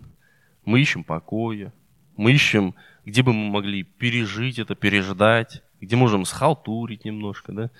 Мы 0.65 0.81
ищем 0.81 1.05
покоя, 1.05 1.71
мы 2.17 2.33
ищем 2.33 2.75
где 3.05 3.23
бы 3.23 3.31
мы 3.31 3.49
могли 3.49 3.83
пережить 3.83 4.59
это, 4.59 4.75
переждать, 4.75 5.63
где 5.79 5.95
можем 5.95 6.25
схалтурить 6.25 7.05
немножко, 7.05 7.53
да? 7.53 7.71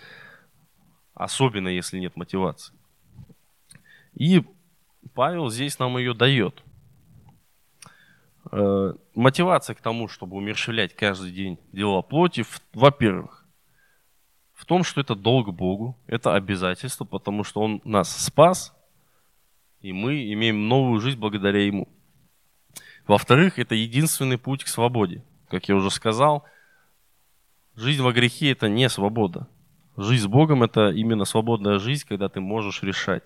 Особенно, 1.16 1.68
если 1.68 2.00
нет 2.00 2.16
мотивации. 2.16 2.74
И 4.14 4.44
Павел 5.14 5.50
здесь 5.50 5.80
нам 5.80 5.98
ее 5.98 6.14
дает. 6.14 6.64
Э, 8.52 8.94
мотивация 9.16 9.76
к 9.76 9.82
тому, 9.82 10.08
чтобы 10.08 10.38
умерщвлять 10.38 10.96
каждый 10.96 11.32
день 11.32 11.60
дела 11.72 12.02
плоти, 12.02 12.46
во-первых, 12.74 13.46
в 14.54 14.66
том, 14.66 14.84
что 14.84 15.02
это 15.02 15.16
долг 15.16 15.54
Богу, 15.54 15.98
это 16.08 16.36
обязательство, 16.36 17.06
потому 17.06 17.44
что 17.44 17.62
Он 17.62 17.82
нас 17.84 18.16
спас, 18.16 18.76
и 19.80 19.92
мы 19.92 20.32
имеем 20.34 20.68
новую 20.68 21.00
жизнь 21.00 21.20
благодаря 21.20 21.66
Ему. 21.66 21.88
Во-вторых, 23.08 23.58
это 23.58 23.74
единственный 23.74 24.38
путь 24.38 24.64
к 24.64 24.68
свободе. 24.68 25.24
Как 25.50 25.68
я 25.68 25.76
уже 25.76 25.90
сказал, 25.90 26.46
жизнь 27.76 28.02
во 28.02 28.14
грехе– 28.14 28.52
это 28.52 28.70
не 28.70 28.88
свобода. 28.90 29.48
Жизнь 29.98 30.24
с 30.24 30.28
Богом– 30.28 30.64
это 30.64 30.90
именно 30.90 31.26
свободная 31.26 31.80
жизнь, 31.80 32.06
когда 32.08 32.30
ты 32.30 32.40
можешь 32.40 32.84
решать. 32.84 33.24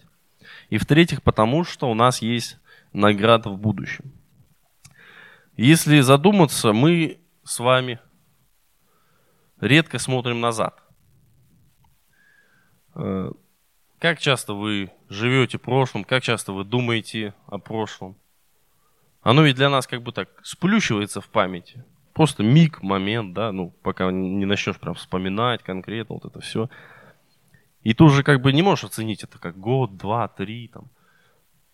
И 0.70 0.78
в-третьих, 0.78 1.24
потому 1.24 1.64
что 1.64 1.90
у 1.90 1.94
нас 1.94 2.22
есть 2.22 2.58
награда 2.94 3.50
в 3.50 3.58
будущем. 3.58 4.14
Если 5.58 6.02
задуматься, 6.02 6.74
мы 6.74 7.20
с 7.44 7.60
вами 7.60 8.00
редко 9.60 10.00
смотрим 10.00 10.42
назад. 10.42 10.82
Э, 12.96 13.32
как 14.00 14.20
часто 14.20 14.54
вы 14.54 14.92
живете 15.10 15.58
прошлым, 15.58 16.04
как 16.04 16.24
часто 16.24 16.52
вы 16.52 16.64
думаете 16.64 17.34
о 17.48 17.58
прошлом? 17.58 18.18
Оно 19.22 19.42
ведь 19.42 19.56
для 19.56 19.70
нас 19.70 19.88
как 19.88 20.04
бы 20.04 20.12
так 20.12 20.30
сплющивается 20.44 21.22
в 21.22 21.30
памяти. 21.30 21.84
Просто 22.14 22.44
миг, 22.44 22.82
момент, 22.84 23.34
да, 23.34 23.52
ну, 23.52 23.72
пока 23.82 24.12
не 24.12 24.46
начнешь 24.46 24.80
прям 24.80 24.94
вспоминать 24.94 25.64
конкретно 25.64 26.16
вот 26.16 26.26
это 26.26 26.40
все. 26.40 26.70
И 27.86 27.94
ты 27.94 28.04
уже 28.04 28.22
как 28.22 28.42
бы 28.42 28.52
не 28.52 28.62
можешь 28.62 28.84
оценить 28.84 29.24
это 29.24 29.40
как 29.40 29.58
год, 29.58 29.96
два, 29.96 30.28
три, 30.28 30.68
там. 30.68 30.90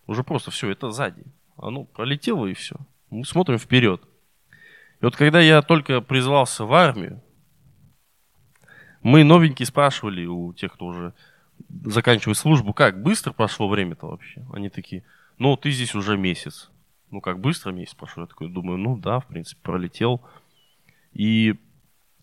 Уже 0.06 0.22
просто 0.22 0.52
все, 0.52 0.70
это 0.70 0.92
сзади. 0.92 1.24
Оно 1.56 1.82
пролетело 1.82 2.46
и 2.46 2.54
все. 2.54 2.76
Мы 3.10 3.24
смотрим 3.24 3.58
вперед. 3.58 4.00
И 5.00 5.04
вот 5.04 5.16
когда 5.16 5.40
я 5.40 5.60
только 5.62 6.00
призвался 6.00 6.64
в 6.64 6.72
армию, 6.72 7.20
мы 9.02 9.24
новенькие 9.24 9.66
спрашивали 9.66 10.24
у 10.26 10.52
тех, 10.52 10.72
кто 10.74 10.86
уже 10.86 11.14
заканчивает 11.84 12.38
службу, 12.38 12.72
как 12.72 13.02
быстро 13.02 13.32
прошло 13.32 13.68
время-то 13.68 14.06
вообще? 14.06 14.46
Они 14.52 14.68
такие, 14.68 15.02
ну, 15.38 15.56
ты 15.56 15.72
здесь 15.72 15.96
уже 15.96 16.16
месяц 16.16 16.70
ну, 17.12 17.20
как 17.20 17.38
быстро 17.38 17.70
месяц 17.70 17.94
прошел. 17.94 18.22
Я 18.22 18.26
такой 18.26 18.48
думаю, 18.48 18.78
ну 18.78 18.96
да, 18.96 19.20
в 19.20 19.26
принципе, 19.26 19.60
пролетел. 19.62 20.22
И, 21.12 21.54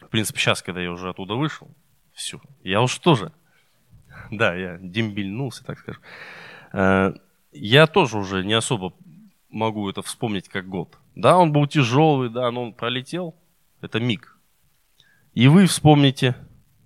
в 0.02 0.08
принципе, 0.08 0.40
сейчас, 0.40 0.62
когда 0.62 0.82
я 0.82 0.92
уже 0.92 1.10
оттуда 1.10 1.36
вышел, 1.36 1.70
все, 2.12 2.42
я 2.64 2.82
уж 2.82 2.98
тоже, 2.98 3.32
да, 4.32 4.56
я 4.56 4.78
дембельнулся, 4.78 5.64
так 5.66 5.80
скажем. 5.80 6.02
Э, 6.74 7.14
я 7.52 7.88
тоже 7.88 8.18
уже 8.18 8.46
не 8.46 8.54
особо 8.54 8.94
могу 9.50 9.90
это 9.90 10.02
вспомнить 10.02 10.50
как 10.50 10.68
год. 10.68 10.98
Да, 11.16 11.38
он 11.38 11.52
был 11.52 11.68
тяжелый, 11.68 12.30
да, 12.30 12.52
но 12.52 12.64
он 12.64 12.74
пролетел. 12.74 13.36
Это 13.82 14.00
миг. 14.00 14.38
И 15.34 15.48
вы 15.48 15.66
вспомните 15.66 16.36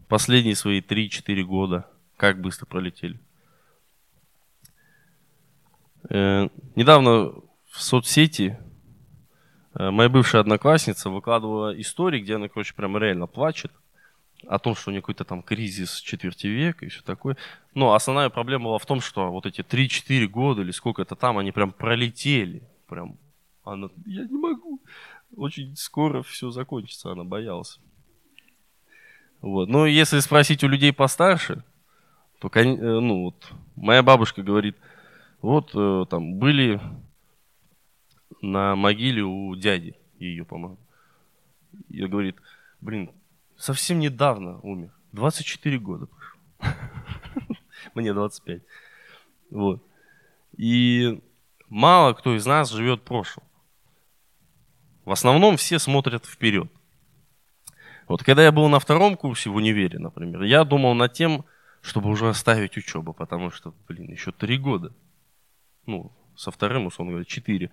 последние 0.08 0.56
свои 0.56 0.82
3-4 0.82 1.44
года, 1.44 1.88
как 2.18 2.40
быстро 2.40 2.66
пролетели. 2.66 3.20
Э, 6.10 6.50
недавно 6.76 7.34
в 7.72 7.82
соцсети 7.82 8.58
э, 9.74 9.90
моя 9.90 10.10
бывшая 10.10 10.40
одноклассница 10.40 11.10
выкладывала 11.10 11.80
истории, 11.80 12.22
где 12.22 12.36
она, 12.36 12.48
короче, 12.48 12.74
прям 12.74 12.98
реально 12.98 13.28
плачет 13.28 13.72
о 14.48 14.60
том, 14.60 14.76
что 14.76 14.90
у 14.90 14.92
нее 14.92 15.02
какой-то 15.02 15.24
там 15.24 15.42
кризис 15.42 16.00
четверти 16.00 16.48
века 16.48 16.86
и 16.86 16.90
все 16.90 17.02
такое. 17.02 17.38
Но 17.74 17.94
основная 17.94 18.30
проблема 18.30 18.66
была 18.66 18.78
в 18.78 18.86
том, 18.86 19.02
что 19.02 19.32
вот 19.32 19.46
эти 19.46 19.62
3-4 19.62 20.28
года 20.28 20.62
или 20.62 20.72
сколько 20.72 21.02
это 21.02 21.16
там, 21.16 21.38
они 21.38 21.52
прям 21.52 21.72
пролетели. 21.72 22.64
Прям 22.88 23.18
она, 23.64 23.90
я 24.06 24.26
не 24.26 24.38
могу. 24.38 24.82
Очень 25.36 25.76
скоро 25.76 26.22
все 26.22 26.52
закончится, 26.52 27.12
она 27.12 27.24
боялась. 27.24 27.80
Вот. 29.42 29.68
Но 29.68 29.86
если 29.86 30.20
спросить 30.20 30.64
у 30.64 30.68
людей 30.68 30.94
постарше, 30.94 31.64
то, 32.40 32.50
э, 32.54 32.66
ну 32.66 33.24
вот, 33.24 33.52
моя 33.76 34.04
бабушка 34.04 34.44
говорит, 34.44 34.78
вот 35.42 35.72
э, 35.74 36.06
там 36.10 36.36
были 36.40 36.80
на 38.42 38.76
могиле 38.76 39.24
у 39.24 39.56
дяди 39.56 39.96
ее, 40.20 40.46
по-моему. 40.46 40.78
И 41.90 42.06
говорит, 42.06 42.36
блин, 42.82 43.12
совсем 43.58 44.00
недавно 44.00 44.60
умер. 44.60 44.92
24 45.12 45.78
года 45.80 46.08
прошло. 46.08 46.40
Мне 47.96 48.14
25. 48.14 48.62
Вот. 49.52 49.84
И 50.58 51.22
мало 51.70 52.14
кто 52.14 52.36
из 52.36 52.46
нас 52.46 52.72
живет 52.72 53.02
в 53.02 53.04
прошлом. 53.04 53.44
В 55.06 55.12
основном 55.12 55.58
все 55.58 55.80
смотрят 55.80 56.26
вперед. 56.26 56.72
Вот 58.08 58.24
когда 58.24 58.44
я 58.44 58.52
был 58.52 58.68
на 58.70 58.80
втором 58.80 59.18
курсе 59.18 59.50
в 59.50 59.56
универе, 59.56 60.00
например, 60.00 60.44
я 60.44 60.64
думал 60.64 60.94
над 60.94 61.14
тем, 61.14 61.46
чтобы 61.82 62.10
уже 62.10 62.30
оставить 62.30 62.78
учебу, 62.78 63.14
потому 63.14 63.52
что, 63.52 63.74
блин, 63.88 64.12
еще 64.12 64.32
три 64.32 64.58
года. 64.58 64.94
Ну, 65.86 66.12
со 66.36 66.52
вторым, 66.52 66.86
условно 66.86 67.12
говоря, 67.12 67.26
четыре. 67.26 67.72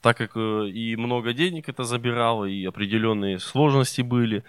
Так 0.00 0.18
как 0.18 0.36
э, 0.36 0.68
и 0.68 0.96
много 0.96 1.32
денег 1.32 1.68
это 1.68 1.84
забирало, 1.84 2.44
и 2.44 2.64
определенные 2.64 3.38
сложности 3.38 4.02
были. 4.02 4.44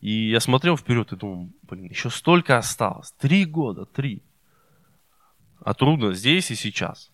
И 0.00 0.30
я 0.30 0.40
смотрел 0.40 0.76
вперед 0.76 1.12
и 1.12 1.16
думал, 1.16 1.50
блин, 1.62 1.86
еще 1.86 2.10
столько 2.10 2.56
осталось. 2.56 3.12
Три 3.18 3.44
года, 3.44 3.84
три. 3.84 4.22
А 5.60 5.74
трудно 5.74 6.14
здесь 6.14 6.50
и 6.50 6.54
сейчас. 6.54 7.12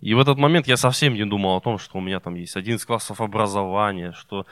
И 0.00 0.14
в 0.14 0.18
этот 0.18 0.36
момент 0.36 0.66
я 0.66 0.76
совсем 0.76 1.14
не 1.14 1.24
думал 1.24 1.56
о 1.56 1.60
том, 1.60 1.78
что 1.78 1.98
у 1.98 2.00
меня 2.00 2.18
там 2.18 2.34
есть 2.34 2.56
11 2.56 2.84
классов 2.84 3.20
образования, 3.20 4.12
что 4.12 4.46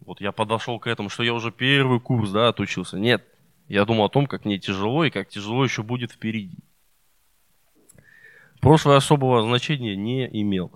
вот 0.00 0.22
я 0.22 0.32
подошел 0.32 0.78
к 0.78 0.86
этому, 0.86 1.10
что 1.10 1.22
я 1.22 1.34
уже 1.34 1.52
первый 1.52 2.00
курс, 2.00 2.30
да, 2.30 2.48
отучился. 2.48 2.98
Нет, 2.98 3.26
я 3.68 3.84
думал 3.84 4.06
о 4.06 4.08
том, 4.08 4.26
как 4.26 4.46
мне 4.46 4.58
тяжело 4.58 5.04
и 5.04 5.10
как 5.10 5.28
тяжело 5.28 5.62
еще 5.62 5.82
будет 5.82 6.12
впереди. 6.12 6.58
Прошлое 8.60 8.96
особого 8.96 9.42
значения 9.42 9.96
не 9.96 10.26
имел. 10.40 10.72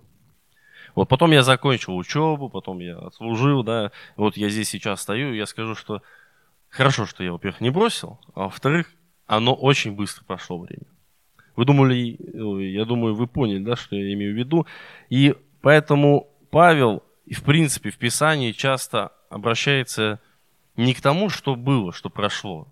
Вот 0.95 1.09
потом 1.09 1.33
я 1.33 1.43
закончил 1.43 1.97
учебу, 1.97 2.49
потом 2.49 2.79
я 2.79 2.99
отслужил, 2.99 3.63
да. 3.63 3.91
Вот 4.17 4.37
я 4.37 4.49
здесь 4.49 4.69
сейчас 4.69 5.01
стою, 5.03 5.33
и 5.33 5.37
я 5.37 5.47
скажу, 5.47 5.75
что 5.75 6.03
хорошо, 6.69 7.07
что 7.07 7.25
я, 7.25 7.33
во-первых, 7.33 7.61
не 7.61 7.71
бросил, 7.71 8.19
а 8.35 8.45
во-вторых, 8.45 8.93
оно 9.27 9.55
очень 9.55 9.93
быстро 9.93 10.25
прошло 10.25 10.59
время. 10.59 10.87
Вы 11.57 11.65
думали, 11.65 12.17
я 12.73 12.85
думаю, 12.85 13.15
вы 13.15 13.27
поняли, 13.27 13.63
да, 13.63 13.77
что 13.77 13.97
я 13.97 14.13
имею 14.13 14.35
в 14.35 14.39
виду. 14.39 14.67
И 15.09 15.35
поэтому 15.63 16.29
Павел, 16.51 17.03
в 17.31 17.43
принципе 17.43 17.91
в 17.91 17.99
Писании 17.99 18.53
часто 18.53 19.13
обращается 19.31 20.21
не 20.77 20.95
к 20.95 21.01
тому, 21.01 21.29
что 21.29 21.55
было, 21.55 21.93
что 21.93 22.11
прошло, 22.11 22.69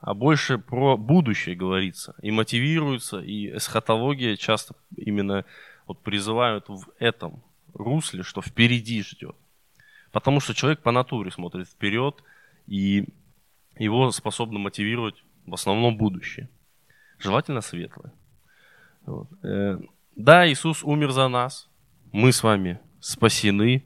а 0.00 0.14
больше 0.14 0.58
про 0.58 0.96
будущее 0.96 1.56
говорится. 1.56 2.14
И 2.22 2.30
мотивируется, 2.30 3.18
и 3.18 3.56
эсхатология 3.56 4.36
часто 4.36 4.74
именно 4.96 5.44
вот 5.86 6.02
призывают 6.02 6.68
в 6.68 6.86
этом 6.98 7.42
русле, 7.72 8.22
что 8.22 8.42
впереди 8.42 9.02
ждет. 9.02 9.36
Потому 10.12 10.40
что 10.40 10.54
человек 10.54 10.82
по 10.82 10.92
натуре 10.92 11.30
смотрит 11.30 11.68
вперед, 11.68 12.22
и 12.66 13.06
его 13.78 14.10
способно 14.12 14.58
мотивировать 14.58 15.22
в 15.46 15.54
основном 15.54 15.96
будущее 15.96 16.48
желательно 17.18 17.60
светлое. 17.60 18.12
Вот. 19.06 19.28
Э, 19.42 19.78
да, 20.16 20.48
Иисус 20.48 20.82
умер 20.84 21.12
за 21.12 21.28
нас, 21.28 21.68
мы 22.12 22.32
с 22.32 22.42
вами 22.42 22.80
спасены, 23.00 23.84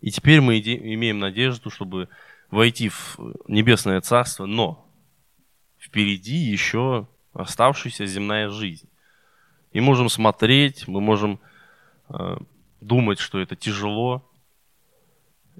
и 0.00 0.10
теперь 0.10 0.40
мы 0.40 0.58
имеем 0.58 1.18
надежду, 1.18 1.70
чтобы 1.70 2.08
войти 2.50 2.88
в 2.88 3.18
небесное 3.46 4.00
царство, 4.00 4.46
но 4.46 4.86
впереди 5.78 6.36
еще 6.36 7.06
оставшаяся 7.32 8.06
земная 8.06 8.48
жизнь. 8.50 8.88
И 9.72 9.80
можем 9.80 10.08
смотреть, 10.08 10.86
мы 10.86 11.00
можем 11.00 11.40
э, 12.08 12.36
думать, 12.80 13.18
что 13.18 13.40
это 13.40 13.56
тяжело. 13.56 14.28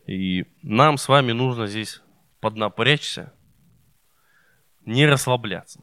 И 0.07 0.45
нам 0.63 0.99
с 0.99 1.09
вами 1.09 1.33
нужно 1.33 1.67
здесь 1.67 2.03
поднапрячься, 2.41 3.33
не 4.85 5.07
расслабляться. 5.07 5.81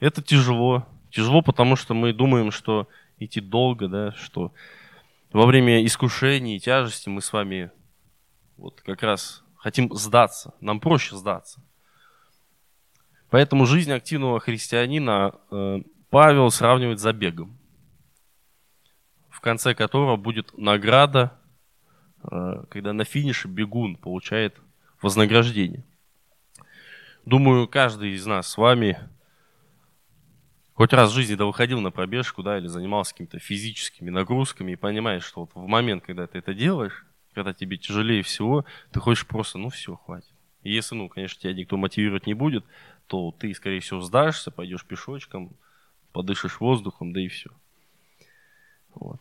Это 0.00 0.22
тяжело. 0.22 0.86
Тяжело, 1.10 1.42
потому 1.42 1.76
что 1.76 1.94
мы 1.94 2.12
думаем, 2.12 2.50
что 2.50 2.88
идти 3.18 3.40
долго, 3.40 3.88
да, 3.88 4.12
что 4.12 4.52
во 5.32 5.46
время 5.46 5.84
искушений 5.84 6.56
и 6.56 6.60
тяжести 6.60 7.08
мы 7.08 7.20
с 7.20 7.32
вами 7.32 7.70
вот 8.56 8.80
как 8.80 9.02
раз 9.02 9.44
хотим 9.56 9.94
сдаться. 9.94 10.54
Нам 10.60 10.80
проще 10.80 11.16
сдаться. 11.16 11.62
Поэтому 13.30 13.66
жизнь 13.66 13.92
активного 13.92 14.40
христианина 14.40 15.34
э, 15.50 15.80
Павел 16.14 16.48
сравнивает 16.52 17.00
с 17.00 17.02
забегом, 17.02 17.58
в 19.30 19.40
конце 19.40 19.74
которого 19.74 20.14
будет 20.14 20.56
награда, 20.56 21.36
э, 22.22 22.62
когда 22.70 22.92
на 22.92 23.02
финише 23.02 23.48
бегун 23.48 23.96
получает 23.96 24.54
вознаграждение. 25.02 25.82
Думаю, 27.24 27.66
каждый 27.66 28.12
из 28.12 28.24
нас 28.26 28.46
с 28.46 28.56
вами 28.56 28.96
хоть 30.74 30.92
раз 30.92 31.10
в 31.10 31.14
жизни 31.14 31.34
да 31.34 31.46
выходил 31.46 31.80
на 31.80 31.90
пробежку, 31.90 32.44
да, 32.44 32.58
или 32.58 32.68
занимался 32.68 33.10
какими-то 33.10 33.40
физическими 33.40 34.10
нагрузками 34.10 34.70
и 34.70 34.76
понимаешь, 34.76 35.24
что 35.24 35.40
вот 35.40 35.50
в 35.52 35.66
момент, 35.66 36.04
когда 36.04 36.28
ты 36.28 36.38
это 36.38 36.54
делаешь, 36.54 37.04
когда 37.32 37.52
тебе 37.52 37.76
тяжелее 37.76 38.22
всего, 38.22 38.64
ты 38.92 39.00
хочешь 39.00 39.26
просто, 39.26 39.58
ну 39.58 39.68
все, 39.68 39.96
хватит. 39.96 40.30
И 40.62 40.72
если, 40.72 40.94
ну, 40.94 41.08
конечно, 41.08 41.40
тебя 41.40 41.54
никто 41.54 41.76
мотивировать 41.76 42.28
не 42.28 42.34
будет, 42.34 42.64
то 43.08 43.32
ты, 43.32 43.52
скорее 43.52 43.80
всего, 43.80 44.00
сдашься, 44.00 44.52
пойдешь 44.52 44.84
пешочком, 44.84 45.56
подышишь 46.14 46.60
воздухом, 46.60 47.12
да 47.12 47.20
и 47.20 47.28
все. 47.28 47.50
Вот. 48.94 49.20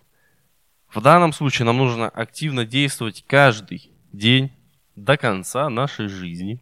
В 0.87 1.01
данном 1.01 1.33
случае 1.33 1.65
нам 1.65 1.77
нужно 1.77 2.07
активно 2.07 2.65
действовать 2.65 3.25
каждый 3.27 3.91
день 4.13 4.53
до 4.95 5.17
конца 5.17 5.69
нашей 5.69 6.07
жизни, 6.07 6.61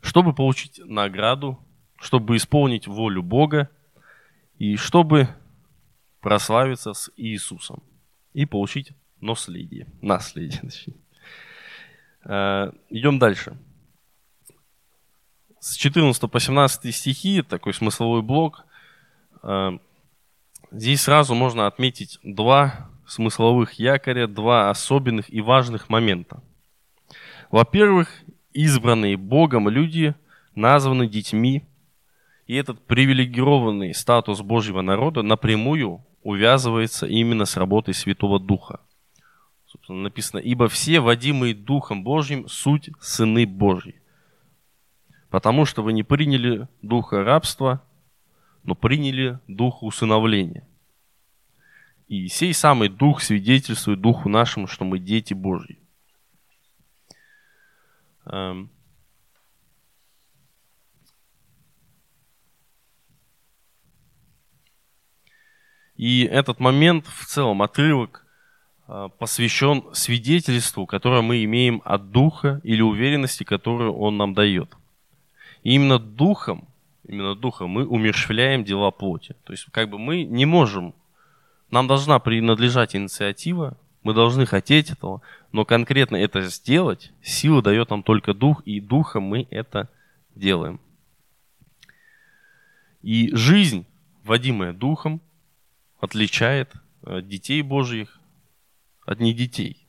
чтобы 0.00 0.32
получить 0.32 0.80
награду 0.84 1.58
чтобы 2.02 2.36
исполнить 2.36 2.88
волю 2.88 3.22
Бога 3.22 3.70
и 4.58 4.76
чтобы 4.76 5.28
прославиться 6.20 6.94
с 6.94 7.10
Иисусом 7.16 7.80
и 8.32 8.44
получить 8.44 8.92
наследие. 9.20 9.86
Наследие. 10.02 10.62
Э, 12.24 12.70
идем 12.88 13.18
дальше. 13.18 13.58
С 15.58 15.74
14 15.74 16.30
по 16.30 16.38
17 16.38 16.94
стихи, 16.94 17.42
такой 17.42 17.74
смысловой 17.74 18.22
блок. 18.22 18.64
Э, 19.42 19.78
здесь 20.70 21.02
сразу 21.02 21.34
можно 21.34 21.66
отметить 21.66 22.18
два 22.22 22.90
смысловых 23.06 23.74
якоря, 23.74 24.26
два 24.26 24.70
особенных 24.70 25.32
и 25.32 25.40
важных 25.40 25.88
момента. 25.88 26.42
Во-первых, 27.50 28.08
избранные 28.52 29.16
Богом 29.16 29.68
люди 29.68 30.14
названы 30.54 31.06
детьми 31.06 31.64
и 32.46 32.54
этот 32.54 32.80
привилегированный 32.86 33.94
статус 33.94 34.40
Божьего 34.40 34.82
народа 34.82 35.22
напрямую 35.22 36.04
увязывается 36.22 37.06
именно 37.06 37.44
с 37.44 37.56
работой 37.56 37.94
Святого 37.94 38.38
Духа. 38.38 38.80
Собственно, 39.66 40.02
написано, 40.02 40.38
ибо 40.40 40.68
все, 40.68 41.00
водимые 41.00 41.54
Духом 41.54 42.04
Божьим, 42.04 42.46
суть 42.48 42.90
сыны 43.00 43.46
Божьи. 43.46 44.00
Потому 45.30 45.64
что 45.64 45.82
вы 45.82 45.94
не 45.94 46.02
приняли 46.02 46.68
духа 46.82 47.24
рабства, 47.24 47.82
но 48.64 48.74
приняли 48.74 49.38
дух 49.48 49.82
усыновления. 49.82 50.66
И 52.08 52.28
сей 52.28 52.52
самый 52.52 52.88
дух 52.88 53.22
свидетельствует 53.22 54.00
духу 54.00 54.28
нашему, 54.28 54.66
что 54.66 54.84
мы 54.84 54.98
дети 54.98 55.34
Божьи. 55.34 55.78
Эм, 58.26 58.70
И 66.02 66.24
этот 66.24 66.58
момент, 66.58 67.06
в 67.06 67.26
целом 67.26 67.62
отрывок, 67.62 68.26
а, 68.88 69.08
посвящен 69.08 69.84
свидетельству, 69.92 70.84
которое 70.84 71.22
мы 71.22 71.44
имеем 71.44 71.80
от 71.84 72.10
Духа 72.10 72.60
или 72.64 72.82
уверенности, 72.82 73.44
которую 73.44 73.92
Он 73.94 74.16
нам 74.16 74.34
дает. 74.34 74.76
И 75.62 75.74
именно 75.74 76.00
Духом, 76.00 76.66
именно 77.12 77.34
Духом 77.34 77.70
мы 77.70 77.86
умерщвляем 77.86 78.64
дела 78.64 78.90
плоти. 78.90 79.36
То 79.44 79.52
есть 79.52 79.66
как 79.70 79.90
бы 79.90 79.98
мы 79.98 80.24
не 80.24 80.46
можем, 80.46 80.94
нам 81.70 81.86
должна 81.86 82.18
принадлежать 82.18 82.96
инициатива, 82.96 83.76
мы 84.02 84.14
должны 84.14 84.46
хотеть 84.46 84.90
этого, 84.90 85.20
но 85.52 85.64
конкретно 85.64 86.16
это 86.16 86.40
сделать, 86.42 87.12
сила 87.22 87.62
дает 87.62 87.90
нам 87.90 88.02
только 88.02 88.34
Дух, 88.34 88.62
и 88.64 88.80
Духом 88.80 89.24
мы 89.24 89.46
это 89.50 89.90
делаем. 90.34 90.80
И 93.02 93.34
жизнь, 93.34 93.86
водимая 94.24 94.72
Духом, 94.72 95.20
отличает 96.00 96.72
э, 97.02 97.20
детей 97.20 97.62
Божьих 97.62 98.18
от 99.04 99.20
не 99.20 99.34
детей. 99.34 99.81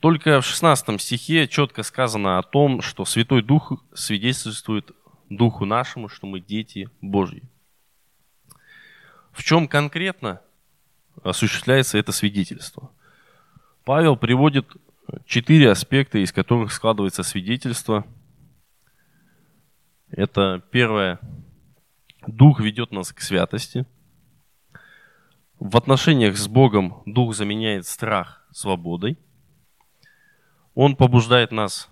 Только 0.00 0.40
в 0.40 0.46
16 0.46 1.00
стихе 1.00 1.48
четко 1.48 1.82
сказано 1.82 2.38
о 2.38 2.42
том, 2.42 2.82
что 2.82 3.04
Святой 3.04 3.42
Дух 3.42 3.72
свидетельствует 3.92 4.92
Духу 5.28 5.64
нашему, 5.64 6.08
что 6.08 6.26
мы 6.26 6.40
дети 6.40 6.88
Божьи. 7.00 7.42
В 9.32 9.42
чем 9.42 9.68
конкретно 9.68 10.40
осуществляется 11.22 11.98
это 11.98 12.12
свидетельство? 12.12 12.90
Павел 13.84 14.16
приводит 14.16 14.66
четыре 15.26 15.70
аспекта, 15.70 16.18
из 16.18 16.32
которых 16.32 16.72
складывается 16.72 17.22
свидетельство. 17.22 18.06
Это 20.10 20.62
первое. 20.70 21.18
Дух 22.26 22.60
ведет 22.60 22.92
нас 22.92 23.12
к 23.12 23.20
святости. 23.20 23.84
В 25.58 25.76
отношениях 25.76 26.36
с 26.36 26.46
Богом 26.46 27.02
Дух 27.04 27.34
заменяет 27.34 27.86
страх 27.86 28.46
свободой. 28.52 29.18
Он 30.80 30.94
побуждает 30.94 31.50
нас 31.50 31.90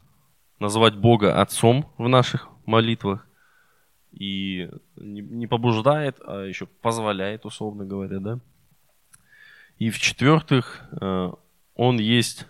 называть 0.61 0.94
Бога 0.94 1.40
Отцом 1.40 1.92
в 1.99 2.09
наших 2.09 2.49
молитвах. 2.66 3.27
И 4.12 4.70
не 4.94 5.49
побуждает, 5.49 6.20
а 6.25 6.44
еще 6.44 6.66
позволяет, 6.66 7.44
условно 7.44 7.85
говоря, 7.85 8.20
да. 8.20 8.38
И 9.79 9.90
в-четвертых, 9.90 10.85
э, 11.01 11.33
Он 11.75 11.99
есть 11.99 12.46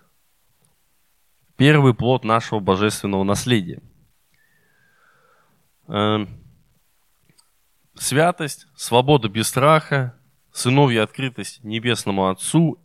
первый 1.56 1.94
плод 1.94 2.22
нашего 2.22 2.60
божественного 2.60 3.24
наследия. 3.24 3.80
Э, 5.88 6.26
святость, 7.94 8.66
свобода 8.76 9.30
без 9.30 9.48
страха, 9.48 10.14
сыновья 10.52 11.04
открытость 11.04 11.64
Небесному 11.64 12.28
Отцу 12.28 12.78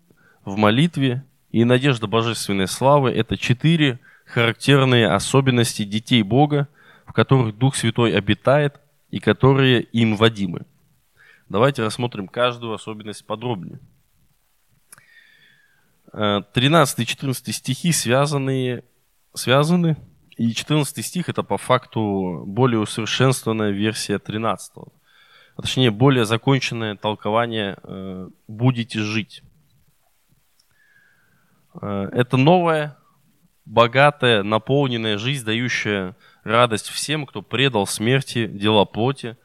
в 0.46 0.56
молитве 0.56 1.26
и 1.52 1.66
надежда 1.66 2.08
божественной 2.08 2.68
славы– 2.68 3.12
это 3.12 3.38
четыре 3.38 4.00
характерные 4.26 5.10
особенности 5.10 5.84
детей 5.84 6.24
Бога, 6.24 6.68
в 7.06 7.14
которых 7.14 7.58
Дух 7.58 7.76
Святой 7.76 8.16
обитает 8.16 8.80
и 9.10 9.20
которые 9.20 9.82
им 9.82 10.16
водимы. 10.16 10.66
Давайте 11.50 11.84
рассмотрим 11.84 12.30
каждую 12.30 12.74
особенность 12.74 13.26
подробнее. 13.26 13.80
13 16.14 17.00
и 17.00 17.06
14 17.06 17.56
стихи 17.56 17.92
связаны, 17.92 18.84
связаны, 19.34 19.98
и 20.38 20.54
14 20.54 21.06
стих 21.06 21.28
это 21.30 21.44
по 21.44 21.58
факту 21.58 22.44
более 22.46 22.80
усовершенствованная 22.80 23.72
версия 23.72 24.18
13. 24.18 24.72
А 25.56 25.62
точнее, 25.62 25.92
более 25.92 26.26
законченное 26.26 26.96
толкование 26.96 27.78
э, 27.84 28.30
«будете 28.48 29.00
жить». 29.00 29.44
Э, 31.79 32.10
это 32.12 32.38
новая, 32.38 32.97
богатая, 33.65 34.43
наполненная 34.43 35.17
жизнь, 35.17 35.45
дающая 35.45 36.15
радость 36.43 36.89
всем, 36.89 37.25
кто 37.25 37.41
предал 37.41 37.86
смерти 37.88 38.47
дела 38.47 38.86
плоти, 38.86 39.38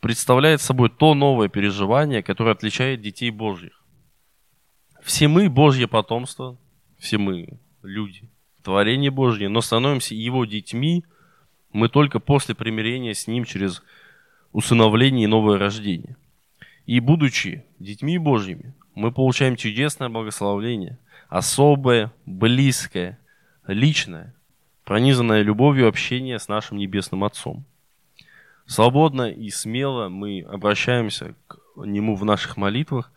представляет 0.00 0.60
собой 0.60 0.90
то 0.90 1.14
новое 1.14 1.48
переживание, 1.48 2.22
которое 2.22 2.52
отличает 2.52 3.00
детей 3.00 3.30
Божьих. 3.30 3.82
Все 5.02 5.28
мы 5.28 5.48
Божье 5.48 5.86
потомство, 5.88 6.56
все 6.98 7.18
мы 7.18 7.58
люди, 7.82 8.28
творение 8.62 9.10
Божье, 9.10 9.48
но 9.48 9.60
становимся 9.60 10.14
Его 10.14 10.44
детьми 10.44 11.04
мы 11.72 11.88
только 11.88 12.20
после 12.20 12.54
примирения 12.54 13.14
с 13.14 13.26
Ним 13.26 13.44
через 13.44 13.82
усыновление 14.52 15.24
и 15.24 15.28
новое 15.28 15.58
рождение. 15.58 16.16
И 16.86 17.00
будучи 17.00 17.64
детьми 17.78 18.16
Божьими, 18.16 18.74
мы 18.94 19.12
получаем 19.12 19.56
чудесное 19.56 20.08
благословление, 20.08 20.98
особое, 21.28 22.12
близкое, 22.24 23.18
личное, 23.66 24.34
пронизанное 24.84 25.42
любовью 25.42 25.88
общение 25.88 26.38
с 26.38 26.48
нашим 26.48 26.78
Небесным 26.78 27.24
Отцом. 27.24 27.64
Свободно 28.66 29.30
и 29.30 29.50
смело 29.50 30.08
мы 30.08 30.42
обращаемся 30.42 31.34
к 31.46 31.58
Нему 31.76 32.16
в 32.16 32.24
наших 32.24 32.56
молитвах. 32.56 33.12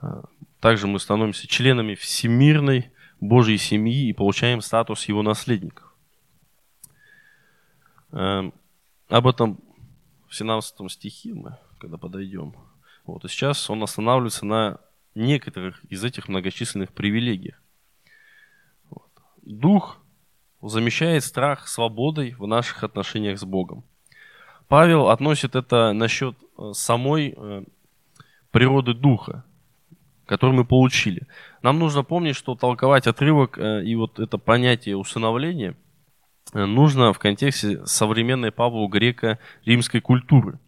А, 0.00 0.24
также 0.60 0.86
мы 0.86 0.98
становимся 0.98 1.46
членами 1.46 1.94
всемирной 1.94 2.90
Божьей 3.20 3.58
семьи 3.58 4.08
и 4.08 4.12
получаем 4.12 4.60
статус 4.60 5.06
Его 5.08 5.22
наследников. 5.22 5.92
А, 8.12 8.50
об 9.08 9.26
этом 9.26 9.60
в 10.28 10.34
17 10.34 10.90
стихе 10.90 11.34
мы, 11.34 11.58
когда 11.78 11.98
подойдем. 11.98 12.54
Вот, 13.04 13.24
и 13.24 13.28
сейчас 13.28 13.68
он 13.68 13.82
останавливается 13.82 14.46
на 14.46 14.78
некоторых 15.14 15.82
из 15.84 16.04
этих 16.04 16.28
многочисленных 16.28 16.92
привилегий. 16.92 17.54
Вот. 18.90 19.10
Дух 19.42 19.98
замещает 20.62 21.24
страх 21.24 21.68
свободой 21.68 22.34
в 22.38 22.46
наших 22.46 22.84
отношениях 22.84 23.38
с 23.38 23.44
Богом. 23.44 23.84
Павел 24.68 25.08
относит 25.08 25.54
это 25.54 25.92
насчет 25.92 26.36
э, 26.58 26.70
самой 26.72 27.34
э, 27.36 27.64
природы 28.50 28.94
Духа, 28.94 29.44
который 30.26 30.52
мы 30.52 30.64
получили. 30.64 31.26
Нам 31.62 31.78
нужно 31.78 32.04
помнить, 32.04 32.36
что 32.36 32.54
толковать 32.54 33.06
отрывок 33.06 33.58
э, 33.58 33.84
и 33.84 33.94
вот 33.96 34.18
это 34.18 34.38
понятие 34.38 34.96
усыновления 34.96 35.76
нужно 36.52 37.12
в 37.12 37.18
контексте 37.18 37.84
современной 37.86 38.52
Павлу 38.52 38.86
греко-римской 38.88 40.00
культуры. 40.00 40.58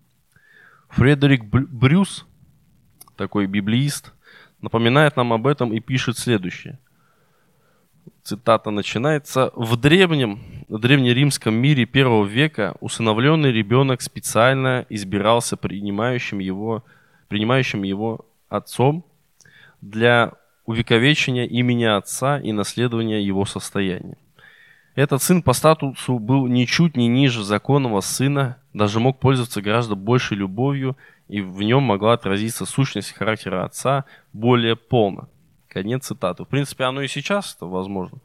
Фредерик 0.88 1.44
Брюс, 1.44 2.26
такой 3.16 3.46
библиист, 3.46 4.13
напоминает 4.64 5.16
нам 5.16 5.32
об 5.32 5.46
этом 5.46 5.72
и 5.72 5.80
пишет 5.80 6.18
следующее 6.18 6.78
цитата 8.24 8.70
начинается, 8.70 9.52
в 9.54 9.76
древнем, 9.76 10.40
древнеримском 10.68 11.54
мире 11.54 11.84
первого 11.84 12.24
века 12.24 12.74
усыновленный 12.80 13.52
ребенок 13.52 14.00
специально 14.00 14.86
избирался 14.88 15.56
принимающим 15.56 16.38
его, 16.38 16.84
принимающим 17.28 17.82
его 17.82 18.26
отцом 18.48 19.04
для 19.80 20.32
увековечения 20.64 21.44
имени 21.44 21.84
отца 21.84 22.40
и 22.40 22.52
наследования 22.52 23.22
его 23.22 23.44
состояния. 23.44 24.16
Этот 24.94 25.22
сын 25.22 25.42
по 25.42 25.52
статусу 25.52 26.18
был 26.18 26.46
ничуть 26.46 26.96
не 26.96 27.08
ниже 27.08 27.44
законного 27.44 28.00
сына, 28.00 28.58
даже 28.72 29.00
мог 29.00 29.18
пользоваться 29.18 29.60
гораздо 29.60 29.96
большей 29.96 30.36
любовью, 30.36 30.96
и 31.28 31.40
в 31.40 31.62
нем 31.62 31.82
могла 31.82 32.14
отразиться 32.14 32.66
сущность 32.66 33.12
характера 33.12 33.64
отца 33.64 34.04
более 34.32 34.76
полно. 34.76 35.28
Конец 35.68 36.06
цитаты. 36.06 36.44
В 36.44 36.48
принципе, 36.48 36.84
оно 36.84 37.02
и 37.02 37.08
сейчас 37.08 37.54
это 37.54 37.66
возможно. 37.66 38.18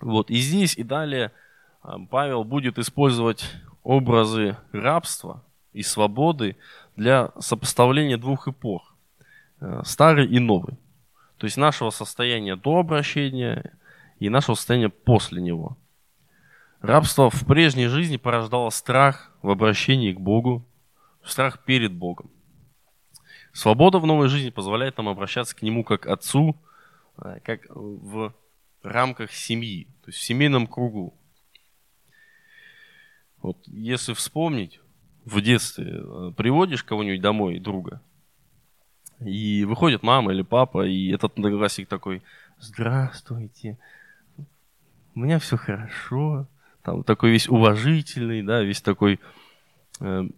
Вот. 0.00 0.30
И 0.30 0.36
здесь, 0.36 0.76
и 0.76 0.82
далее 0.82 1.32
а, 1.82 1.98
Павел 2.10 2.44
будет 2.44 2.78
использовать 2.78 3.50
образы 3.82 4.56
рабства 4.72 5.44
и 5.72 5.82
свободы 5.82 6.56
для 6.96 7.30
сопоставления 7.38 8.16
двух 8.16 8.48
эпох. 8.48 8.96
Э, 9.60 9.82
старый 9.84 10.26
и 10.26 10.38
новый. 10.38 10.76
То 11.38 11.44
есть 11.44 11.56
нашего 11.56 11.90
состояния 11.90 12.56
до 12.56 12.78
обращения 12.78 13.74
и 14.18 14.28
нашего 14.28 14.54
состояния 14.54 14.88
после 14.88 15.40
него. 15.40 15.76
Рабство 16.80 17.30
в 17.30 17.46
прежней 17.46 17.86
жизни 17.86 18.16
порождало 18.16 18.70
страх 18.70 19.32
в 19.42 19.50
обращении 19.50 20.12
к 20.12 20.20
Богу, 20.20 20.66
страх 21.26 21.64
перед 21.64 21.92
Богом. 21.92 22.30
Свобода 23.52 23.98
в 23.98 24.06
новой 24.06 24.28
жизни 24.28 24.50
позволяет 24.50 24.96
нам 24.98 25.08
обращаться 25.08 25.56
к 25.56 25.62
Нему 25.62 25.82
как 25.84 26.06
Отцу, 26.06 26.56
э, 27.18 27.40
как 27.42 27.62
в 27.70 28.34
рамках 28.82 29.32
семьи, 29.32 29.86
то 30.02 30.08
есть 30.08 30.18
в 30.18 30.22
семейном 30.22 30.66
кругу. 30.66 31.14
Вот 33.42 33.58
если 33.66 34.12
вспомнить, 34.12 34.80
в 35.24 35.40
детстве 35.40 35.86
э, 35.98 36.32
приводишь 36.36 36.84
кого-нибудь 36.84 37.20
домой, 37.20 37.58
друга, 37.58 38.00
и 39.20 39.64
выходит 39.64 40.02
мама 40.02 40.32
или 40.32 40.42
папа, 40.42 40.86
и 40.86 41.08
этот 41.10 41.32
одноклассник 41.32 41.88
такой, 41.88 42.22
здравствуйте, 42.60 43.78
у 45.14 45.20
меня 45.20 45.38
все 45.38 45.56
хорошо, 45.56 46.46
там 46.82 47.02
такой 47.02 47.30
весь 47.30 47.48
уважительный, 47.48 48.42
да, 48.42 48.62
весь 48.62 48.82
такой 48.82 49.18
э, 50.00 50.28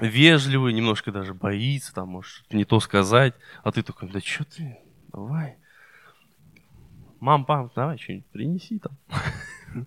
вежливый, 0.00 0.72
немножко 0.72 1.12
даже 1.12 1.34
боится, 1.34 1.94
там, 1.94 2.08
может, 2.08 2.52
не 2.52 2.64
то 2.64 2.80
сказать. 2.80 3.34
А 3.62 3.72
ты 3.72 3.82
такой, 3.82 4.08
да 4.10 4.20
что 4.20 4.44
ты, 4.44 4.78
давай. 5.12 5.56
Мам, 7.20 7.44
пап, 7.44 7.72
давай 7.74 7.98
что-нибудь 7.98 8.26
принеси 8.26 8.78
там. 8.78 8.98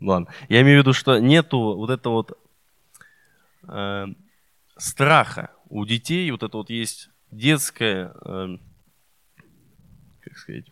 Ладно. 0.00 0.28
Я 0.48 0.62
имею 0.62 0.78
в 0.78 0.82
виду, 0.82 0.92
что 0.92 1.18
нету 1.18 1.58
вот 1.58 1.90
этого 1.90 2.14
вот 2.14 2.38
э, 3.68 4.06
страха 4.76 5.50
у 5.68 5.84
детей. 5.84 6.30
Вот 6.30 6.42
это 6.42 6.56
вот 6.56 6.70
есть 6.70 7.10
детское, 7.30 8.12
э, 8.24 8.56
как 10.20 10.38
сказать, 10.38 10.66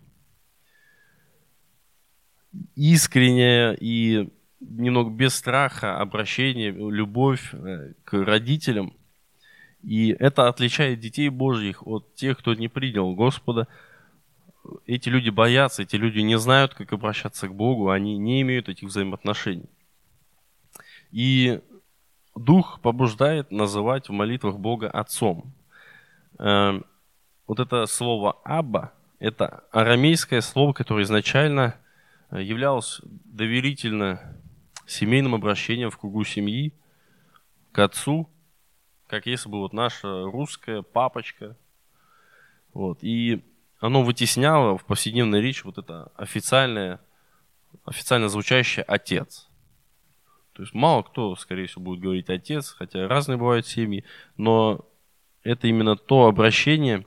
искреннее 2.74 3.76
и 3.78 4.32
немного 4.61 5.11
без 5.11 5.35
страха 5.35 6.01
обращение, 6.01 6.71
любовь 6.71 7.53
э, 7.53 7.92
к 8.05 8.12
родителям. 8.25 8.94
И 9.83 10.11
это 10.18 10.49
отличает 10.49 11.01
детей 11.01 11.29
Божьих 11.29 11.87
от 11.87 12.14
тех, 12.14 12.38
кто 12.38 12.55
не 12.55 12.68
принял 12.68 13.14
Господа. 13.14 13.68
Эти 14.87 15.09
люди 15.09 15.31
боятся, 15.31 15.83
эти 15.83 15.97
люди 15.97 16.18
не 16.21 16.38
знают, 16.38 16.75
как 16.75 16.92
обращаться 16.92 17.49
к 17.49 17.55
Богу, 17.55 17.90
они 17.90 18.18
не 18.18 18.42
имеют 18.42 18.68
этих 18.68 18.88
взаимоотношений. 18.88 19.68
И 21.11 21.61
Дух 22.35 22.81
побуждает 22.81 23.51
называть 23.51 24.09
в 24.09 24.12
молитвах 24.12 24.59
Бога 24.59 24.90
Отцом. 24.90 25.53
Эм, 26.38 26.85
вот 27.47 27.61
это 27.61 27.87
слово 27.87 28.38
«аба»– 28.44 28.92
это 29.18 29.64
арамейское 29.73 30.40
слово, 30.40 30.73
которое 30.73 31.03
изначально 31.05 31.77
э, 32.31 32.42
являлось 32.42 33.01
доверительно 33.25 34.38
семейным 34.88 35.35
обращением 35.35 35.90
в 35.90 35.98
кругу 35.98 36.24
семьи 36.24 36.72
к 37.72 37.79
отцу, 37.79 38.29
как 39.07 39.27
если 39.27 39.48
бы 39.48 39.59
вот 39.59 39.72
наша 39.72 40.24
русская 40.24 40.83
папочка. 40.83 41.57
Вот. 42.72 42.98
И 43.03 43.44
оно 43.81 44.03
вытесняло 44.03 44.79
в 44.79 44.85
повседневной 44.85 45.40
речи 45.40 45.62
вот 45.64 45.79
это 45.79 46.11
официальное, 46.16 47.01
официально 47.85 48.29
звучащее 48.29 48.85
«отец». 48.85 49.48
То 50.55 50.62
есть 50.62 50.74
мало 50.74 51.03
кто, 51.03 51.37
скорее 51.37 51.66
всего, 51.66 51.85
будет 51.85 52.01
говорить 52.01 52.31
«отец», 52.31 52.70
хотя 52.70 53.07
разные 53.07 53.37
бывают 53.37 53.66
семьи, 53.66 54.05
но 54.37 54.87
это 55.42 55.68
именно 55.68 55.96
то 55.96 56.27
обращение, 56.27 57.07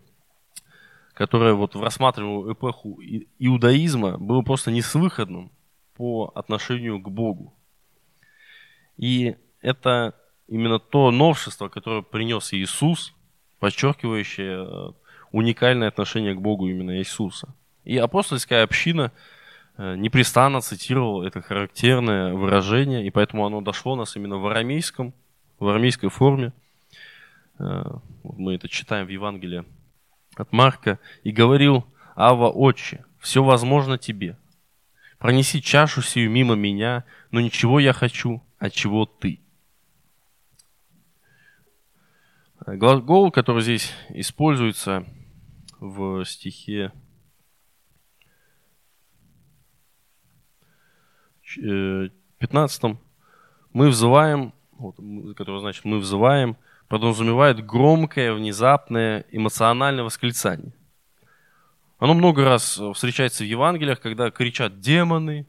которое 1.13 1.53
вот 1.53 1.75
в 1.75 1.81
рассматриваемую 1.81 2.53
эпоху 2.53 2.99
иудаизма 3.39 4.17
было 4.17 4.41
просто 4.41 4.71
несвыходным 4.71 5.51
по 5.95 6.31
отношению 6.33 7.01
к 7.01 7.09
Богу. 7.09 7.53
И 8.97 9.35
это 9.61 10.15
именно 10.47 10.79
то 10.79 11.11
новшество, 11.11 11.69
которое 11.69 12.01
принес 12.01 12.53
Иисус, 12.53 13.13
подчеркивающее 13.59 14.65
э, 14.65 14.91
уникальное 15.31 15.87
отношение 15.87 16.35
к 16.35 16.41
Богу 16.41 16.67
именно 16.67 16.97
Иисуса. 16.97 17.53
И 17.83 17.97
апостольская 17.97 18.63
община 18.63 19.11
э, 19.77 19.95
непрестанно 19.95 20.61
цитировала 20.61 21.25
это 21.25 21.41
характерное 21.41 22.33
выражение, 22.33 23.05
и 23.05 23.09
поэтому 23.09 23.45
оно 23.45 23.61
дошло 23.61 23.95
нас 23.95 24.15
именно 24.15 24.37
в 24.37 24.45
арамейском, 24.47 25.13
в 25.59 25.67
арамейской 25.67 26.09
форме. 26.09 26.53
Э, 27.59 27.83
мы 28.23 28.55
это 28.55 28.67
читаем 28.67 29.05
в 29.05 29.09
Евангелии 29.09 29.63
от 30.35 30.51
Марка. 30.51 30.99
«И 31.23 31.31
говорил, 31.31 31.85
Ава, 32.15 32.49
Отче, 32.49 33.05
все 33.19 33.43
возможно 33.43 33.97
тебе. 33.97 34.37
Пронеси 35.21 35.61
чашу 35.61 36.01
сию 36.01 36.31
мимо 36.31 36.55
меня, 36.55 37.05
но 37.29 37.39
ничего 37.41 37.79
я 37.79 37.93
хочу, 37.93 38.41
а 38.57 38.71
чего 38.71 39.05
ты». 39.05 39.39
Глагол, 42.65 43.31
который 43.31 43.61
здесь 43.61 43.93
используется 44.09 45.05
в 45.79 46.25
стихе 46.25 46.91
15 51.43 52.83
э, 52.83 52.95
мы 53.73 53.89
взываем, 53.89 54.53
вот, 54.71 54.95
который 55.37 55.59
значит 55.59 55.85
мы 55.85 55.99
взываем, 55.99 56.57
подразумевает 56.87 57.63
громкое, 57.63 58.33
внезапное, 58.33 59.25
эмоциональное 59.29 60.03
восклицание. 60.03 60.73
Оно 62.01 62.13
много 62.13 62.43
раз 62.43 62.81
встречается 62.93 63.45
в 63.45 63.47
Евангелиях, 63.47 64.01
когда 64.01 64.29
кричат 64.29 64.81
демоны 64.81 65.47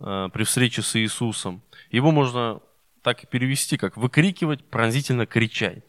э, 0.00 0.28
при 0.32 0.42
встрече 0.42 0.82
с 0.82 0.96
Иисусом. 0.96 1.62
Его 1.92 2.10
можно 2.10 2.60
так 3.02 3.22
и 3.22 3.28
перевести, 3.28 3.76
как 3.76 3.96
выкрикивать, 3.96 4.64
пронзительно 4.64 5.26
кричать. 5.26 5.84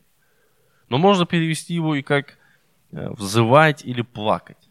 Но 0.90 1.00
можно 1.00 1.26
перевести 1.26 1.74
его 1.74 1.96
и 1.96 2.04
как 2.04 2.38
Э, 2.94 3.10
взывать 3.10 3.84
или 3.84 4.04
плакать. 4.04 4.70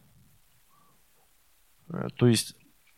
Э, 1.88 2.06
то 2.14 2.28
есть, 2.28 2.54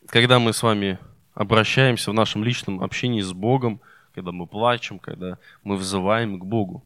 когда 0.07 0.37
мы 0.37 0.53
с 0.53 0.61
вами 0.61 0.99
обращаемся 1.33 2.11
в 2.11 2.13
нашем 2.13 2.43
личном 2.43 2.83
общении 2.83 3.21
с 3.21 3.33
Богом, 3.33 3.81
когда 4.13 4.31
мы 4.31 4.45
плачем, 4.45 4.99
когда 4.99 5.39
мы 5.63 5.77
взываем 5.77 6.39
к 6.39 6.45
Богу, 6.45 6.85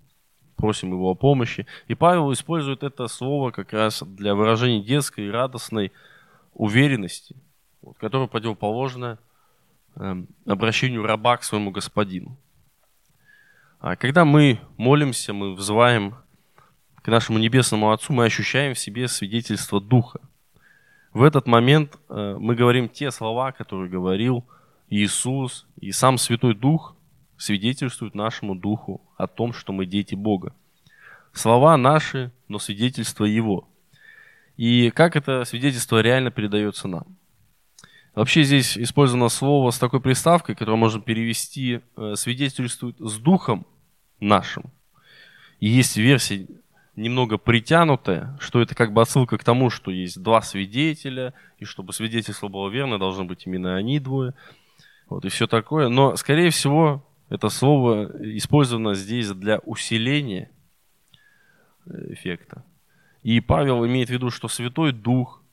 просим 0.60 0.92
Его 0.92 1.10
о 1.12 1.16
помощи. 1.16 1.66
И 1.88 1.96
Павел 1.96 2.32
использует 2.34 2.84
это 2.84 3.08
слово 3.08 3.52
как 3.52 3.72
раз 3.72 4.04
для 4.04 4.36
выражения 4.36 4.84
детской 4.84 5.32
радостной 5.32 5.92
уверенности, 6.54 7.36
вот, 7.82 7.98
которая 7.98 8.28
противоположна 8.28 9.18
э, 9.96 10.24
обращению 10.46 11.06
раба 11.06 11.38
к 11.38 11.44
своему 11.44 11.72
господину. 11.72 12.38
А 13.80 13.96
когда 13.96 14.26
мы 14.26 14.60
молимся, 14.76 15.32
мы 15.32 15.56
взываем 15.56 16.16
к 17.02 17.08
нашему 17.08 17.40
Небесному 17.40 17.92
Отцу, 17.92 18.12
мы 18.12 18.26
ощущаем 18.26 18.74
в 18.74 18.80
себе 18.80 19.08
свидетельство 19.08 19.80
Духа. 19.80 20.20
В 21.14 21.24
этот 21.24 21.48
момент 21.48 21.98
э, 22.10 22.36
мы 22.38 22.56
говорим 22.56 22.90
те 22.90 23.12
слова, 23.12 23.54
которые 23.54 23.90
говорил 23.90 24.44
Иисус, 24.90 25.66
и 25.80 25.94
сам 25.94 26.18
Святой 26.18 26.54
Дух 26.54 26.98
свидетельствует 27.40 28.14
нашему 28.14 28.54
Духу 28.54 29.02
о 29.18 29.26
том, 29.26 29.54
что 29.54 29.74
мы 29.74 29.86
дети 29.86 30.14
Бога. 30.14 30.54
Слова 31.34 31.78
наши, 31.78 32.32
но 32.48 32.60
свидетельство 32.60 33.26
Его. 33.26 33.68
И 34.58 34.92
как 34.92 35.16
это 35.16 35.46
свидетельство 35.46 36.02
реально 36.02 36.32
передается 36.32 36.88
нам? 36.88 37.18
Вообще 38.14 38.44
здесь 38.44 38.78
использовано 38.78 39.30
слово 39.30 39.72
с 39.72 39.80
такой 39.80 40.02
приставкой, 40.02 40.56
которое 40.56 40.76
можно 40.78 41.02
перевести 41.02 41.80
э, 41.96 42.16
«свидетельствует 42.16 42.98
с 43.00 43.18
Духом 43.18 43.66
нашим». 44.20 44.66
И 45.62 45.70
есть 45.70 45.96
версия 45.96 46.48
немного 46.96 47.38
притянутое, 47.38 48.38
что 48.42 48.62
это 48.62 48.76
как 48.76 48.92
бы 48.92 49.02
отсылка 49.02 49.38
к 49.38 49.44
тому, 49.44 49.70
что 49.70 49.92
есть 49.92 50.22
два 50.22 50.42
свидетеля, 50.42 51.34
и 51.60 51.66
чтобы 51.66 51.94
свидетельство 51.94 52.50
было 52.50 52.68
верно, 52.68 53.00
должны 53.00 53.24
быть 53.24 53.46
именно 53.46 53.78
они 53.78 54.00
двое. 54.00 54.34
Вот, 55.08 55.24
и 55.24 55.30
все 55.30 55.48
такое. 55.48 55.88
Но, 55.88 56.18
скорее 56.18 56.50
всего, 56.50 57.06
это 57.30 57.50
слово 57.50 58.12
использовано 58.38 58.96
здесь 58.96 59.30
для 59.30 59.60
усиления 59.60 60.50
э, 61.86 62.14
эффекта. 62.14 62.64
И 63.22 63.40
Павел 63.40 63.86
имеет 63.86 64.10
в 64.10 64.12
виду, 64.12 64.32
что 64.32 64.48
Святой 64.48 64.92
Дух 64.92 65.44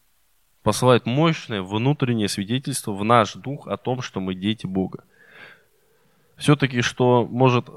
посылает 0.63 1.07
мощное 1.07 1.63
внутреннее 1.63 2.29
свидетельство 2.29 2.93
в 2.93 3.05
наш 3.05 3.35
дух 3.35 3.69
о 3.69 3.77
том, 3.77 4.03
что 4.03 4.21
мы 4.21 4.35
дети 4.35 4.67
Бога. 4.67 5.05
Все-таки 6.37 6.81
что 6.81 7.25
может, 7.25 7.69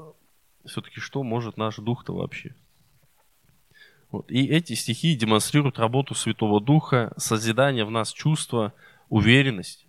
все-таки 0.64 0.98
что 0.98 1.22
может 1.22 1.56
наш 1.56 1.76
дух-то 1.76 2.14
вообще? 2.14 2.54
Вот. 4.10 4.30
И 4.30 4.44
эти 4.46 4.72
стихи 4.72 5.14
демонстрируют 5.14 5.78
работу 5.78 6.14
Святого 6.14 6.60
Духа, 6.60 7.12
созидание 7.16 7.84
в 7.84 7.90
нас 7.92 8.12
чувства 8.12 8.72
уверенности. 9.08 9.86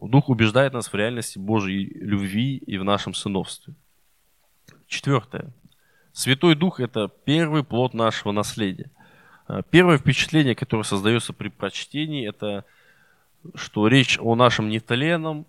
Дух 0.00 0.28
убеждает 0.28 0.72
нас 0.72 0.92
в 0.92 0.94
реальности 0.94 1.38
Божьей 1.38 1.86
любви 1.94 2.56
и 2.56 2.78
в 2.78 2.84
нашем 2.84 3.14
сыновстве. 3.14 3.74
Четвертое. 4.86 5.52
Святой 6.12 6.54
Дух– 6.54 6.80
это 6.80 7.08
первый 7.08 7.64
плод 7.64 7.94
нашего 7.94 8.32
наследия. 8.32 8.90
А, 9.46 9.62
первое 9.62 9.98
впечатление, 9.98 10.54
которое 10.54 10.84
создается 10.84 11.32
при 11.32 11.48
прочтении, 11.48 12.28
это 12.28 12.64
что 13.54 13.86
речь 13.86 14.18
о 14.20 14.34
нашем 14.34 14.68
нетленном, 14.68 15.46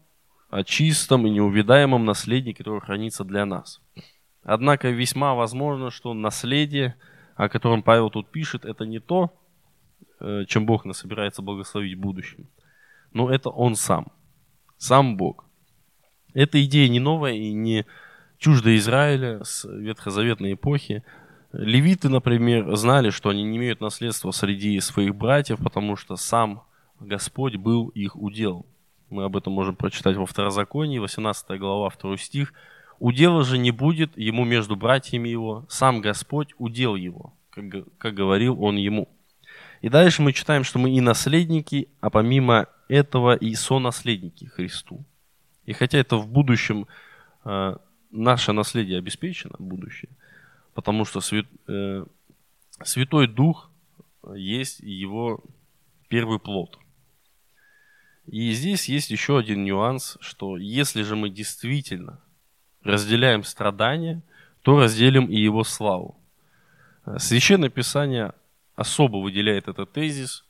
о 0.50 0.64
чистом 0.64 1.28
и 1.28 1.30
неувидаемом 1.30 2.06
наследии, 2.06 2.52
которое 2.52 2.82
хранится 2.82 3.24
для 3.24 3.46
нас. 3.46 3.82
Однако 4.44 4.90
весьма 4.90 5.34
возможно, 5.36 5.92
что 5.92 6.14
наследие– 6.14 6.96
о 7.40 7.48
котором 7.48 7.84
Павел 7.84 8.10
тут 8.10 8.30
пишет, 8.30 8.66
это 8.66 8.86
не 8.86 9.00
то, 9.00 9.34
э, 10.20 10.44
чем 10.46 10.66
Бог 10.66 10.84
нас 10.84 10.98
собирается 10.98 11.42
благословить 11.42 11.98
в 11.98 12.02
будущем, 12.02 12.50
но 13.14 13.32
это 13.32 13.50
Он 13.50 13.76
сам, 13.76 14.08
сам 14.80 15.16
Бог. 15.16 15.46
Эта 16.34 16.64
идея 16.66 16.90
не 16.90 17.00
новая 17.00 17.34
и 17.34 17.54
не 17.54 17.86
чужда 18.40 18.76
Израиля 18.78 19.44
с 19.44 19.66
ветхозаветной 19.66 20.54
эпохи. 20.54 21.04
Левиты, 21.52 22.10
например, 22.10 22.76
знали, 22.76 23.12
что 23.12 23.30
они 23.30 23.44
не 23.44 23.58
имеют 23.58 23.82
наследства 23.82 24.32
среди 24.32 24.80
своих 24.80 25.16
братьев, 25.16 25.60
потому 25.64 25.96
что 25.96 26.16
сам 26.16 26.64
Господь 27.00 27.56
был 27.58 27.90
их 27.90 28.16
удел. 28.16 28.66
Мы 29.12 29.24
об 29.24 29.38
этом 29.38 29.54
можем 29.54 29.76
прочитать 29.76 30.16
во 30.18 30.26
Второзаконии, 30.26 30.98
18 30.98 31.60
глава, 31.60 31.92
2 32.02 32.18
стих– 32.18 32.54
Удела 33.00 33.46
же 33.46 33.58
не 33.58 33.72
будет 33.72 34.18
ему 34.18 34.44
между 34.44 34.76
братьями 34.76 35.30
его, 35.30 35.66
сам 35.70 36.02
Господь 36.02 36.54
удел 36.58 36.96
его, 36.96 37.34
как, 37.50 37.64
как 37.98 38.14
говорил 38.14 38.62
он 38.62 38.76
ему. 38.76 39.08
И 39.82 39.88
дальше 39.88 40.22
мы 40.22 40.34
читаем, 40.34 40.66
что 40.66 40.80
мы 40.80 40.92
и 40.92 41.00
наследники, 41.00 41.88
а 42.02 42.10
помимо 42.10 42.68
этого 42.90 43.36
и 43.36 43.56
сонаследники 43.56 44.46
Христу. 44.46 45.06
И 45.66 45.74
хотя 45.74 46.00
это 46.00 46.18
в 46.18 46.28
будущем 46.28 46.88
э, 47.46 47.78
наше 48.12 48.52
наследие 48.52 48.98
обеспечено, 48.98 49.56
будущее, 49.60 50.10
потому 50.74 51.06
что 51.06 51.22
свят, 51.22 51.46
э, 51.68 52.06
Святой 52.84 53.28
Дух 53.28 53.70
есть 54.36 54.80
его 54.80 55.44
первый 56.08 56.40
плод. 56.40 56.80
И 58.26 58.52
здесь 58.52 58.90
есть 58.90 59.12
еще 59.12 59.38
один 59.38 59.64
нюанс, 59.64 60.18
что 60.22 60.58
если 60.58 61.04
же 61.04 61.16
мы 61.16 61.30
действительно 61.30 62.20
разделяем 62.84 63.44
страдания, 63.44 64.22
то 64.62 64.80
разделим 64.80 65.26
и 65.26 65.36
его 65.36 65.64
славу. 65.64 66.16
Священное 67.18 67.70
Писание 67.70 68.34
особо 68.76 69.18
выделяет 69.18 69.68
этот 69.68 69.92
тезис, 69.92 70.46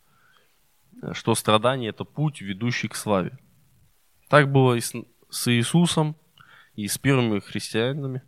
что 1.13 1.35
страдание– 1.35 1.89
это 1.91 2.03
путь, 2.03 2.41
ведущий 2.41 2.87
к 2.87 2.95
славе. 2.95 3.37
Так 4.29 4.51
было 4.51 4.75
и 4.75 4.81
с 4.81 5.47
Иисусом, 5.47 6.15
и 6.75 6.87
с 6.87 6.97
первыми 6.97 7.39
христианами, 7.39 8.21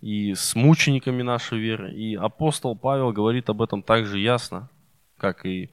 и 0.00 0.34
с 0.34 0.54
мучениками 0.54 1.22
нашей 1.22 1.58
веры. 1.58 1.92
И 1.92 2.14
апостол 2.14 2.76
Павел 2.76 3.12
говорит 3.12 3.48
об 3.48 3.62
этом 3.62 3.82
так 3.82 4.06
же 4.06 4.18
ясно, 4.18 4.68
как 5.16 5.46
и 5.46 5.70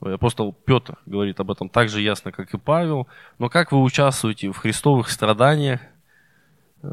апостол 0.00 0.52
Петр 0.52 0.98
говорит 1.06 1.40
об 1.40 1.50
этом 1.50 1.68
так 1.68 1.88
же 1.88 2.00
ясно, 2.00 2.32
как 2.32 2.52
и 2.54 2.58
Павел. 2.58 3.06
Но 3.38 3.48
как 3.48 3.72
вы 3.72 3.82
участвуете 3.82 4.50
в 4.50 4.56
христовых 4.56 5.10
страданиях, 5.10 5.80
э, 6.82 6.88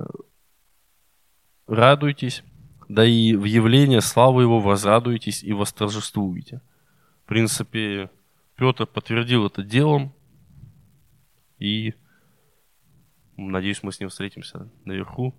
радуйтесь, 1.67 2.43
да 2.89 3.05
и 3.05 3.35
в 3.35 3.45
явление 3.45 4.01
славы 4.01 4.43
Его 4.43 4.59
возрадуйтесь 4.59 5.43
и 5.43 5.53
восторжествуете. 5.53 6.61
В 7.25 7.29
принципе, 7.29 8.09
Петр 8.57 8.87
подтвердил 8.87 9.45
это 9.45 9.63
делом, 9.63 10.13
и 11.59 11.93
надеюсь, 13.37 13.83
мы 13.83 13.91
с 13.91 13.99
ним 13.99 14.09
встретимся 14.09 14.69
наверху. 14.83 15.35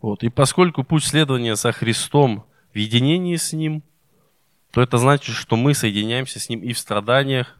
Вот. 0.00 0.22
И 0.24 0.28
поскольку 0.28 0.84
путь 0.84 1.04
следования 1.04 1.56
за 1.56 1.72
Христом 1.72 2.44
в 2.74 2.76
единении 2.76 3.36
с 3.36 3.52
Ним, 3.52 3.82
то 4.72 4.82
это 4.82 4.98
значит, 4.98 5.34
что 5.34 5.56
мы 5.56 5.74
соединяемся 5.74 6.38
с 6.38 6.48
Ним 6.48 6.60
и 6.60 6.72
в 6.72 6.78
страданиях, 6.78 7.58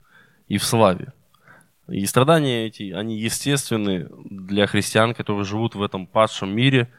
и 0.49 0.59
в 0.59 0.65
славе. 0.65 1.13
И 1.89 2.05
страдания 2.05 2.67
эти, 2.67 2.91
они 2.91 3.19
естественны 3.19 4.09
для 4.25 4.67
христиан, 4.67 5.15
которые 5.15 5.45
живут 5.45 5.77
в 5.77 5.83
этом 5.83 6.07
падшем 6.07 6.55
мире. 6.55 6.93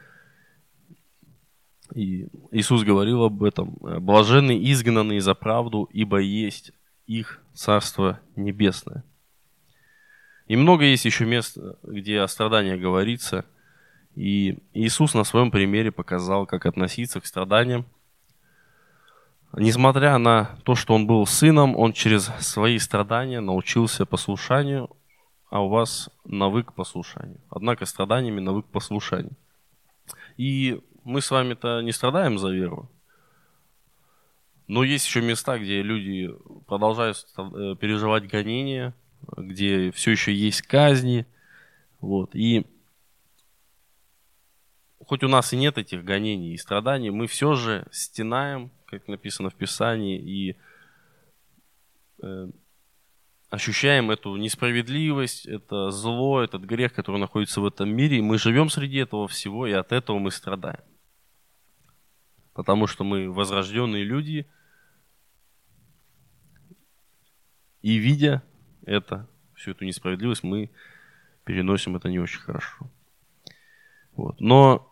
И 1.94 2.28
Иисус 2.52 2.84
говорил 2.84 3.24
об 3.24 3.44
этом. 3.44 3.78
Блаженны 3.80 4.60
изгнанные 4.72 5.22
за 5.22 5.36
правду, 5.36 5.90
ибо 5.92 6.18
есть 6.20 6.72
их 7.06 7.42
Царство 7.54 8.20
Небесное. 8.36 9.04
И 10.48 10.56
много 10.56 10.86
есть 10.86 11.06
еще 11.06 11.26
мест, 11.26 11.58
где 11.84 12.20
о 12.22 12.28
страданиях 12.28 12.80
говорится– 12.80 13.46
и 14.18 14.58
Иисус 14.74 15.14
на 15.14 15.24
своем 15.24 15.52
примере 15.52 15.92
показал, 15.92 16.48
как 16.48 16.66
относиться 16.66 17.22
к 17.22 17.28
страданиям. 17.28 17.86
Несмотря 19.54 20.18
на 20.18 20.58
то, 20.64 20.74
что 20.74 20.96
он 20.96 21.06
был 21.06 21.28
сыном, 21.28 21.78
он 21.78 21.94
через 21.94 22.24
свои 22.40 22.80
страдания 22.80 23.42
научился 23.42 24.08
послушанию, 24.08 24.90
а 25.52 25.62
у 25.62 25.70
вас 25.70 26.10
навык 26.26 26.74
послушанию. 26.74 27.40
Однако 27.52 27.86
страданиями 27.86 28.40
навык 28.40 28.66
послушанию. 28.66 29.38
И 30.36 30.82
мы 31.08 31.22
с 31.22 31.32
вами-то 31.32 31.82
не 31.82 31.94
страдаем 31.94 32.38
за 32.38 32.50
веру. 32.50 32.92
Но 34.68 34.84
есть 34.84 35.08
еще 35.08 35.22
места, 35.22 35.58
где 35.58 35.82
люди 35.82 36.30
продолжают 36.68 37.26
э, 37.38 37.76
переживать 37.80 38.28
гонения, 38.28 38.94
где 39.38 39.92
все 39.92 40.12
еще 40.12 40.34
есть 40.34 40.64
казни. 40.64 41.26
Вот. 42.02 42.36
И 42.36 42.66
хоть 45.00 45.24
у 45.24 45.30
нас 45.30 45.54
и 45.54 45.58
нет 45.58 45.78
этих 45.78 46.04
гонений 46.04 46.54
и 46.54 46.58
страданий, 46.58 47.10
мы 47.10 47.28
все 47.28 47.56
же 47.56 47.88
стенаем, 47.92 48.70
как 48.86 49.08
написано 49.08 49.50
в 49.50 49.56
Писании, 49.56 50.20
и 50.20 50.58
э, 52.22 52.50
ощущаем 53.50 54.12
эту 54.12 54.36
несправедливость, 54.36 55.46
это 55.46 55.90
зло, 55.92 56.42
этот 56.44 56.64
грех, 56.64 56.94
который 56.94 57.22
находится 57.22 57.62
в 57.62 57.66
этом 57.66 57.88
мире, 57.90 58.18
и 58.18 58.22
мы 58.22 58.38
живем 58.38 58.70
среди 58.70 58.98
этого 58.98 59.30
всего, 59.30 59.66
и 59.66 59.72
от 59.72 59.94
этого 59.94 60.20
мы 60.20 60.32
страдаем. 60.32 60.84
Потому 62.58 62.88
что 62.88 63.06
мы 63.06 63.32
возрожденные 63.32 64.04
люди, 64.04 64.46
и 67.82 67.96
видя 67.96 68.44
это, 68.86 69.30
всю 69.56 69.72
эту 69.72 69.86
несправедливость, 69.86 70.44
мы 70.44 70.70
переносим 71.46 71.96
это 71.96 72.10
не 72.10 72.20
очень 72.20 72.42
хорошо. 72.42 72.90
Вот. 74.18 74.42
Но 74.42 74.92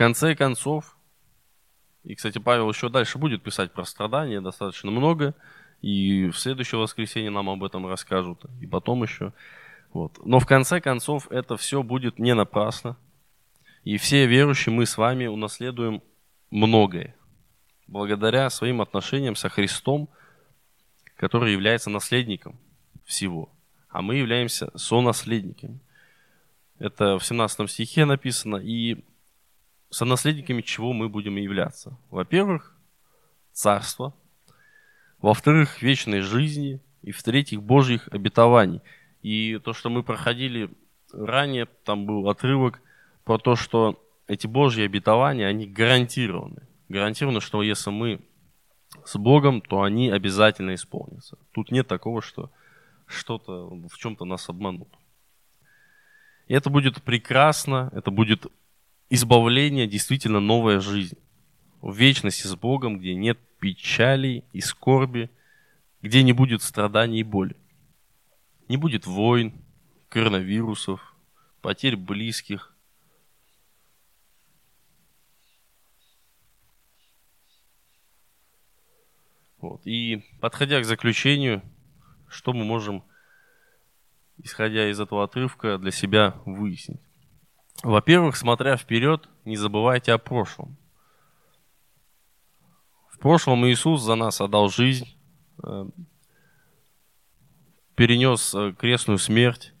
конце 0.00 0.34
концов, 0.34 0.96
и, 2.04 2.14
кстати, 2.14 2.38
Павел 2.38 2.70
еще 2.70 2.88
дальше 2.88 3.18
будет 3.18 3.42
писать 3.42 3.70
про 3.74 3.84
страдания 3.84 4.40
достаточно 4.40 4.90
много, 4.90 5.34
и 5.82 6.30
в 6.30 6.38
следующее 6.38 6.80
воскресенье 6.80 7.28
нам 7.28 7.50
об 7.50 7.62
этом 7.62 7.86
расскажут, 7.86 8.46
и 8.62 8.66
потом 8.66 9.02
еще. 9.02 9.34
Вот. 9.92 10.18
Но 10.24 10.40
в 10.40 10.46
конце 10.46 10.80
концов 10.80 11.30
это 11.30 11.58
все 11.58 11.82
будет 11.82 12.18
не 12.18 12.34
напрасно, 12.34 12.96
и 13.84 13.96
все 13.96 14.26
верующие 14.26 14.74
мы 14.74 14.86
с 14.86 14.96
вами 14.96 15.26
унаследуем 15.26 16.02
многое, 16.50 17.16
благодаря 17.86 18.50
своим 18.50 18.80
отношениям 18.80 19.36
со 19.36 19.48
Христом, 19.48 20.08
который 21.16 21.52
является 21.52 21.90
наследником 21.90 22.58
всего, 23.04 23.50
а 23.88 24.02
мы 24.02 24.16
являемся 24.16 24.70
сонаследниками. 24.76 25.80
Это 26.78 27.18
в 27.18 27.24
17 27.24 27.70
стихе 27.70 28.04
написано, 28.04 28.56
и 28.56 29.04
сонаследниками 29.90 30.62
чего 30.62 30.92
мы 30.92 31.08
будем 31.08 31.36
являться. 31.36 31.98
Во-первых, 32.10 32.74
царство. 33.52 34.14
Во-вторых, 35.18 35.82
вечной 35.82 36.20
жизни. 36.20 36.80
И 37.02 37.12
в-третьих, 37.12 37.62
Божьих 37.62 38.08
обетований. 38.08 38.80
И 39.22 39.58
то, 39.58 39.72
что 39.72 39.90
мы 39.90 40.02
проходили 40.02 40.70
ранее, 41.12 41.66
там 41.84 42.06
был 42.06 42.28
отрывок 42.28 42.80
про 43.30 43.38
то, 43.38 43.54
что 43.54 44.04
эти 44.26 44.48
Божьи 44.48 44.82
обетования, 44.82 45.46
они 45.46 45.64
гарантированы. 45.64 46.66
Гарантировано, 46.88 47.40
что 47.40 47.62
если 47.62 47.90
мы 47.90 48.20
с 49.04 49.16
Богом, 49.16 49.60
то 49.60 49.82
они 49.82 50.10
обязательно 50.10 50.74
исполнятся. 50.74 51.38
Тут 51.52 51.70
нет 51.70 51.86
такого, 51.86 52.22
что 52.22 52.50
что-то 53.06 53.68
в 53.88 53.96
чем-то 53.98 54.24
нас 54.24 54.48
обманут. 54.48 54.88
И 56.48 56.54
это 56.54 56.70
будет 56.70 57.04
прекрасно, 57.04 57.92
это 57.92 58.10
будет 58.10 58.48
избавление, 59.10 59.86
действительно 59.86 60.40
новая 60.40 60.80
жизнь. 60.80 61.16
В 61.80 61.94
вечности 61.94 62.48
с 62.48 62.56
Богом, 62.56 62.98
где 62.98 63.14
нет 63.14 63.38
печали 63.60 64.42
и 64.52 64.60
скорби, 64.60 65.30
где 66.02 66.24
не 66.24 66.32
будет 66.32 66.62
страданий 66.62 67.20
и 67.20 67.22
боли. 67.22 67.54
Не 68.66 68.76
будет 68.76 69.06
войн, 69.06 69.52
коронавирусов, 70.08 71.14
потерь 71.62 71.94
близких. 71.94 72.74
Вот. 79.60 79.82
И 79.86 80.24
подходя 80.40 80.80
к 80.80 80.84
заключению, 80.84 81.62
что 82.28 82.52
мы 82.52 82.64
можем, 82.64 83.04
исходя 84.38 84.88
из 84.90 85.00
этого 85.00 85.24
отрывка, 85.24 85.78
для 85.78 85.90
себя 85.90 86.34
выяснить? 86.46 87.00
Во-первых, 87.82 88.36
смотря 88.36 88.76
вперед, 88.76 89.28
не 89.44 89.56
забывайте 89.56 90.12
о 90.12 90.18
прошлом. 90.18 90.76
В 93.08 93.18
прошлом 93.18 93.66
Иисус 93.66 94.02
за 94.02 94.14
нас 94.14 94.40
отдал 94.40 94.68
жизнь, 94.68 95.06
э, 95.62 95.86
перенес 97.94 98.54
э, 98.54 98.72
крестную 98.78 99.18
смерть, 99.18 99.74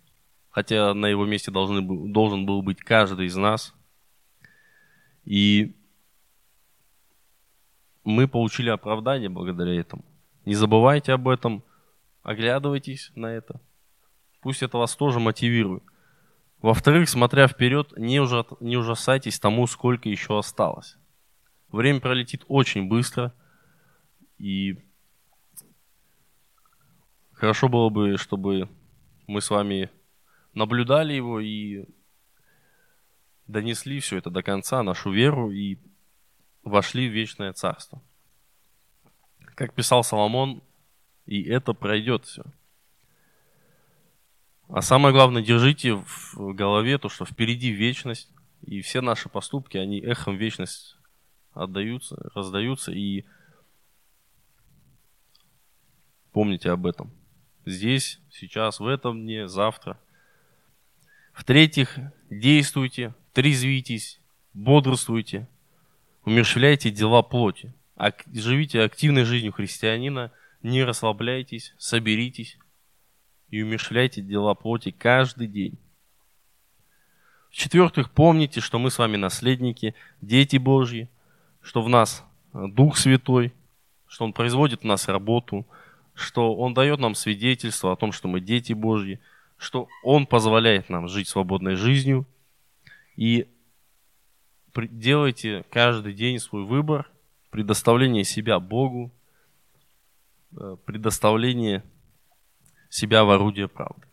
хотя 0.50 0.92
на 0.94 1.06
его 1.06 1.24
месте 1.24 1.50
должны, 1.50 1.80
должен 2.12 2.44
был 2.44 2.62
быть 2.62 2.80
каждый 2.80 3.26
из 3.26 3.36
нас. 3.36 3.74
И 5.24 5.74
мы 8.04 8.28
получили 8.28 8.70
оправдание 8.70 9.28
благодаря 9.28 9.78
этому. 9.78 10.04
Не 10.44 10.54
забывайте 10.54 11.12
об 11.12 11.28
этом, 11.28 11.62
оглядывайтесь 12.22 13.12
на 13.14 13.26
это. 13.26 13.60
Пусть 14.40 14.62
это 14.62 14.78
вас 14.78 14.96
тоже 14.96 15.20
мотивирует. 15.20 15.82
Во-вторых, 16.62 17.08
смотря 17.08 17.46
вперед, 17.46 17.92
не, 17.96 18.20
ужас, 18.20 18.46
не 18.60 18.76
ужасайтесь 18.76 19.38
тому, 19.38 19.66
сколько 19.66 20.08
еще 20.08 20.38
осталось. 20.38 20.96
Время 21.72 22.00
пролетит 22.00 22.44
очень 22.48 22.88
быстро, 22.88 23.32
и 24.38 24.78
хорошо 27.32 27.68
было 27.68 27.88
бы, 27.88 28.16
чтобы 28.18 28.68
мы 29.26 29.40
с 29.40 29.50
вами 29.50 29.90
наблюдали 30.52 31.12
его 31.12 31.40
и 31.40 31.84
донесли 33.46 34.00
все 34.00 34.18
это 34.18 34.30
до 34.30 34.42
конца, 34.42 34.82
нашу 34.82 35.10
веру, 35.10 35.50
и 35.50 35.78
вошли 36.62 37.08
в 37.08 37.12
вечное 37.12 37.52
царство. 37.52 38.02
Как 39.54 39.74
писал 39.74 40.04
Соломон, 40.04 40.62
и 41.26 41.42
это 41.42 41.72
пройдет 41.74 42.24
все– 42.24 42.44
а 44.72 44.82
самое 44.82 45.12
главное, 45.12 45.42
держите 45.42 45.94
в 45.94 46.54
голове 46.54 46.96
то, 46.98 47.08
что 47.08 47.24
впереди 47.24 47.70
вечность, 47.70 48.30
и 48.62 48.82
все 48.82 49.00
наши 49.00 49.28
поступки, 49.28 49.76
они 49.76 49.98
эхом 50.00 50.36
вечность 50.36 50.96
отдаются, 51.52 52.30
раздаются, 52.36 52.92
и 52.92 53.24
помните 56.30 56.70
об 56.70 56.86
этом. 56.86 57.10
Здесь, 57.66 58.20
сейчас, 58.30 58.78
в 58.78 58.86
этом 58.86 59.20
дне, 59.20 59.48
завтра. 59.48 59.98
В-третьих, 61.32 61.98
действуйте, 62.30 63.12
трезвитесь, 63.32 64.20
бодрствуйте, 64.54 65.48
умерщвляйте 66.24 66.90
дела 66.90 67.22
плоти. 67.22 67.72
Живите 68.32 68.82
активной 68.82 69.24
жизнью 69.24 69.52
христианина, 69.52 70.32
не 70.62 70.84
расслабляйтесь, 70.84 71.74
соберитесь, 71.78 72.58
и 73.50 73.62
умершляйте 73.62 74.22
дела 74.22 74.54
плоти 74.54 74.90
каждый 74.90 75.48
день. 75.48 75.78
В-четвертых, 77.50 78.10
помните, 78.10 78.60
что 78.60 78.78
мы 78.78 78.90
с 78.90 78.98
вами 78.98 79.16
наследники, 79.16 79.94
дети 80.20 80.56
Божьи, 80.56 81.08
что 81.60 81.82
в 81.82 81.88
нас 81.88 82.24
Дух 82.52 82.96
Святой, 82.96 83.52
что 84.06 84.24
Он 84.24 84.32
производит 84.32 84.82
в 84.82 84.86
нас 84.86 85.08
работу, 85.08 85.66
что 86.14 86.54
Он 86.54 86.74
дает 86.74 87.00
нам 87.00 87.14
свидетельство 87.14 87.92
о 87.92 87.96
том, 87.96 88.12
что 88.12 88.28
мы 88.28 88.40
дети 88.40 88.72
Божьи, 88.72 89.20
что 89.56 89.88
Он 90.04 90.26
позволяет 90.26 90.88
нам 90.88 91.08
жить 91.08 91.28
свободной 91.28 91.74
жизнью. 91.74 92.26
И 93.16 93.48
делайте 94.74 95.64
каждый 95.70 96.14
день 96.14 96.38
свой 96.38 96.64
выбор, 96.64 97.10
предоставление 97.50 98.24
себя 98.24 98.60
Богу, 98.60 99.10
э, 100.58 100.76
предоставление 100.84 101.82
себя 102.88 103.24
в 103.24 103.30
орудие 103.30 103.68
правды. 103.68 104.06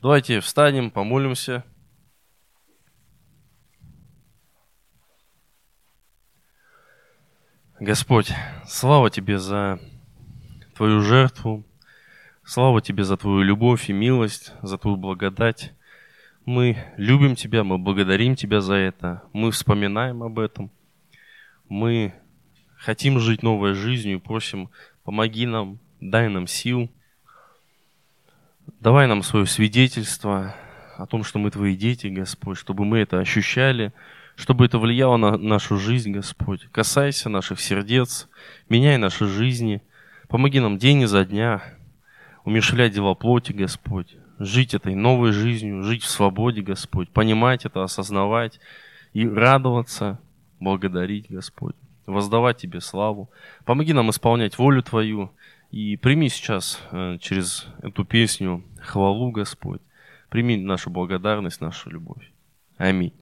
Давайте 0.00 0.40
встанем, 0.40 0.90
помолимся. 0.90 1.64
Господь, 7.78 8.32
слава 8.66 9.10
Тебе 9.10 9.38
за 9.38 9.78
Твою 10.74 11.00
жертву, 11.00 11.64
слава 12.42 12.80
Тебе 12.80 13.04
за 13.04 13.16
Твою 13.16 13.42
любовь 13.42 13.90
и 13.90 13.92
милость, 13.92 14.52
за 14.62 14.78
Твою 14.78 14.96
благодать. 14.96 15.75
Мы 16.46 16.78
любим 16.96 17.36
Тебя, 17.36 17.62
мы 17.62 17.76
благодарим 17.76 18.34
Тебя 18.34 18.62
за 18.62 18.76
это, 18.76 19.22
мы 19.34 19.50
вспоминаем 19.50 20.22
об 20.22 20.38
этом. 20.38 20.70
Мы 21.68 22.14
хотим 22.78 23.20
жить 23.20 23.42
новой 23.42 23.74
жизнью 23.74 24.20
просим, 24.20 24.70
помоги 25.04 25.44
нам, 25.44 25.78
дай 26.00 26.30
нам 26.30 26.46
сил– 26.46 26.90
Давай 28.80 29.06
нам 29.06 29.22
свое 29.22 29.46
свидетельство 29.46 30.54
о 30.96 31.06
том, 31.06 31.22
что 31.22 31.38
мы 31.38 31.50
Твои 31.50 31.76
дети, 31.76 32.08
Господь, 32.08 32.58
чтобы 32.58 32.84
мы 32.84 32.98
это 32.98 33.20
ощущали, 33.20 33.92
чтобы 34.34 34.66
это 34.66 34.78
влияло 34.78 35.16
на 35.16 35.36
нашу 35.36 35.76
жизнь, 35.76 36.10
Господь. 36.10 36.66
Касайся 36.72 37.28
наших 37.28 37.60
сердец, 37.60 38.28
меняй 38.68 38.98
наши 38.98 39.26
жизни, 39.26 39.82
помоги 40.28 40.60
нам 40.60 40.78
день 40.78 41.02
изо 41.02 41.24
дня 41.24 41.62
умершлять 42.44 42.92
дела 42.92 43.14
плоти, 43.14 43.52
Господь, 43.52 44.16
жить 44.38 44.74
этой 44.74 44.94
новой 44.94 45.32
жизнью, 45.32 45.82
жить 45.82 46.02
в 46.02 46.10
свободе, 46.10 46.62
Господь, 46.62 47.10
понимать 47.10 47.64
это, 47.64 47.82
осознавать 47.82 48.60
и 49.12 49.28
радоваться, 49.28 50.20
благодарить, 50.60 51.26
Господь, 51.30 51.76
воздавать 52.06 52.58
Тебе 52.58 52.80
славу. 52.80 53.30
Помоги 53.64 53.92
нам 53.92 54.10
исполнять 54.10 54.58
волю 54.58 54.82
Твою, 54.82 55.32
и 55.70 55.96
прими 55.96 56.28
сейчас 56.28 56.80
э, 56.92 57.18
через 57.20 57.66
эту 57.82 58.04
песню 58.04 58.62
хвалу, 58.80 59.30
Господь. 59.30 59.80
Прими 60.30 60.56
нашу 60.56 60.90
благодарность, 60.90 61.60
нашу 61.60 61.90
любовь. 61.90 62.32
Аминь. 62.76 63.12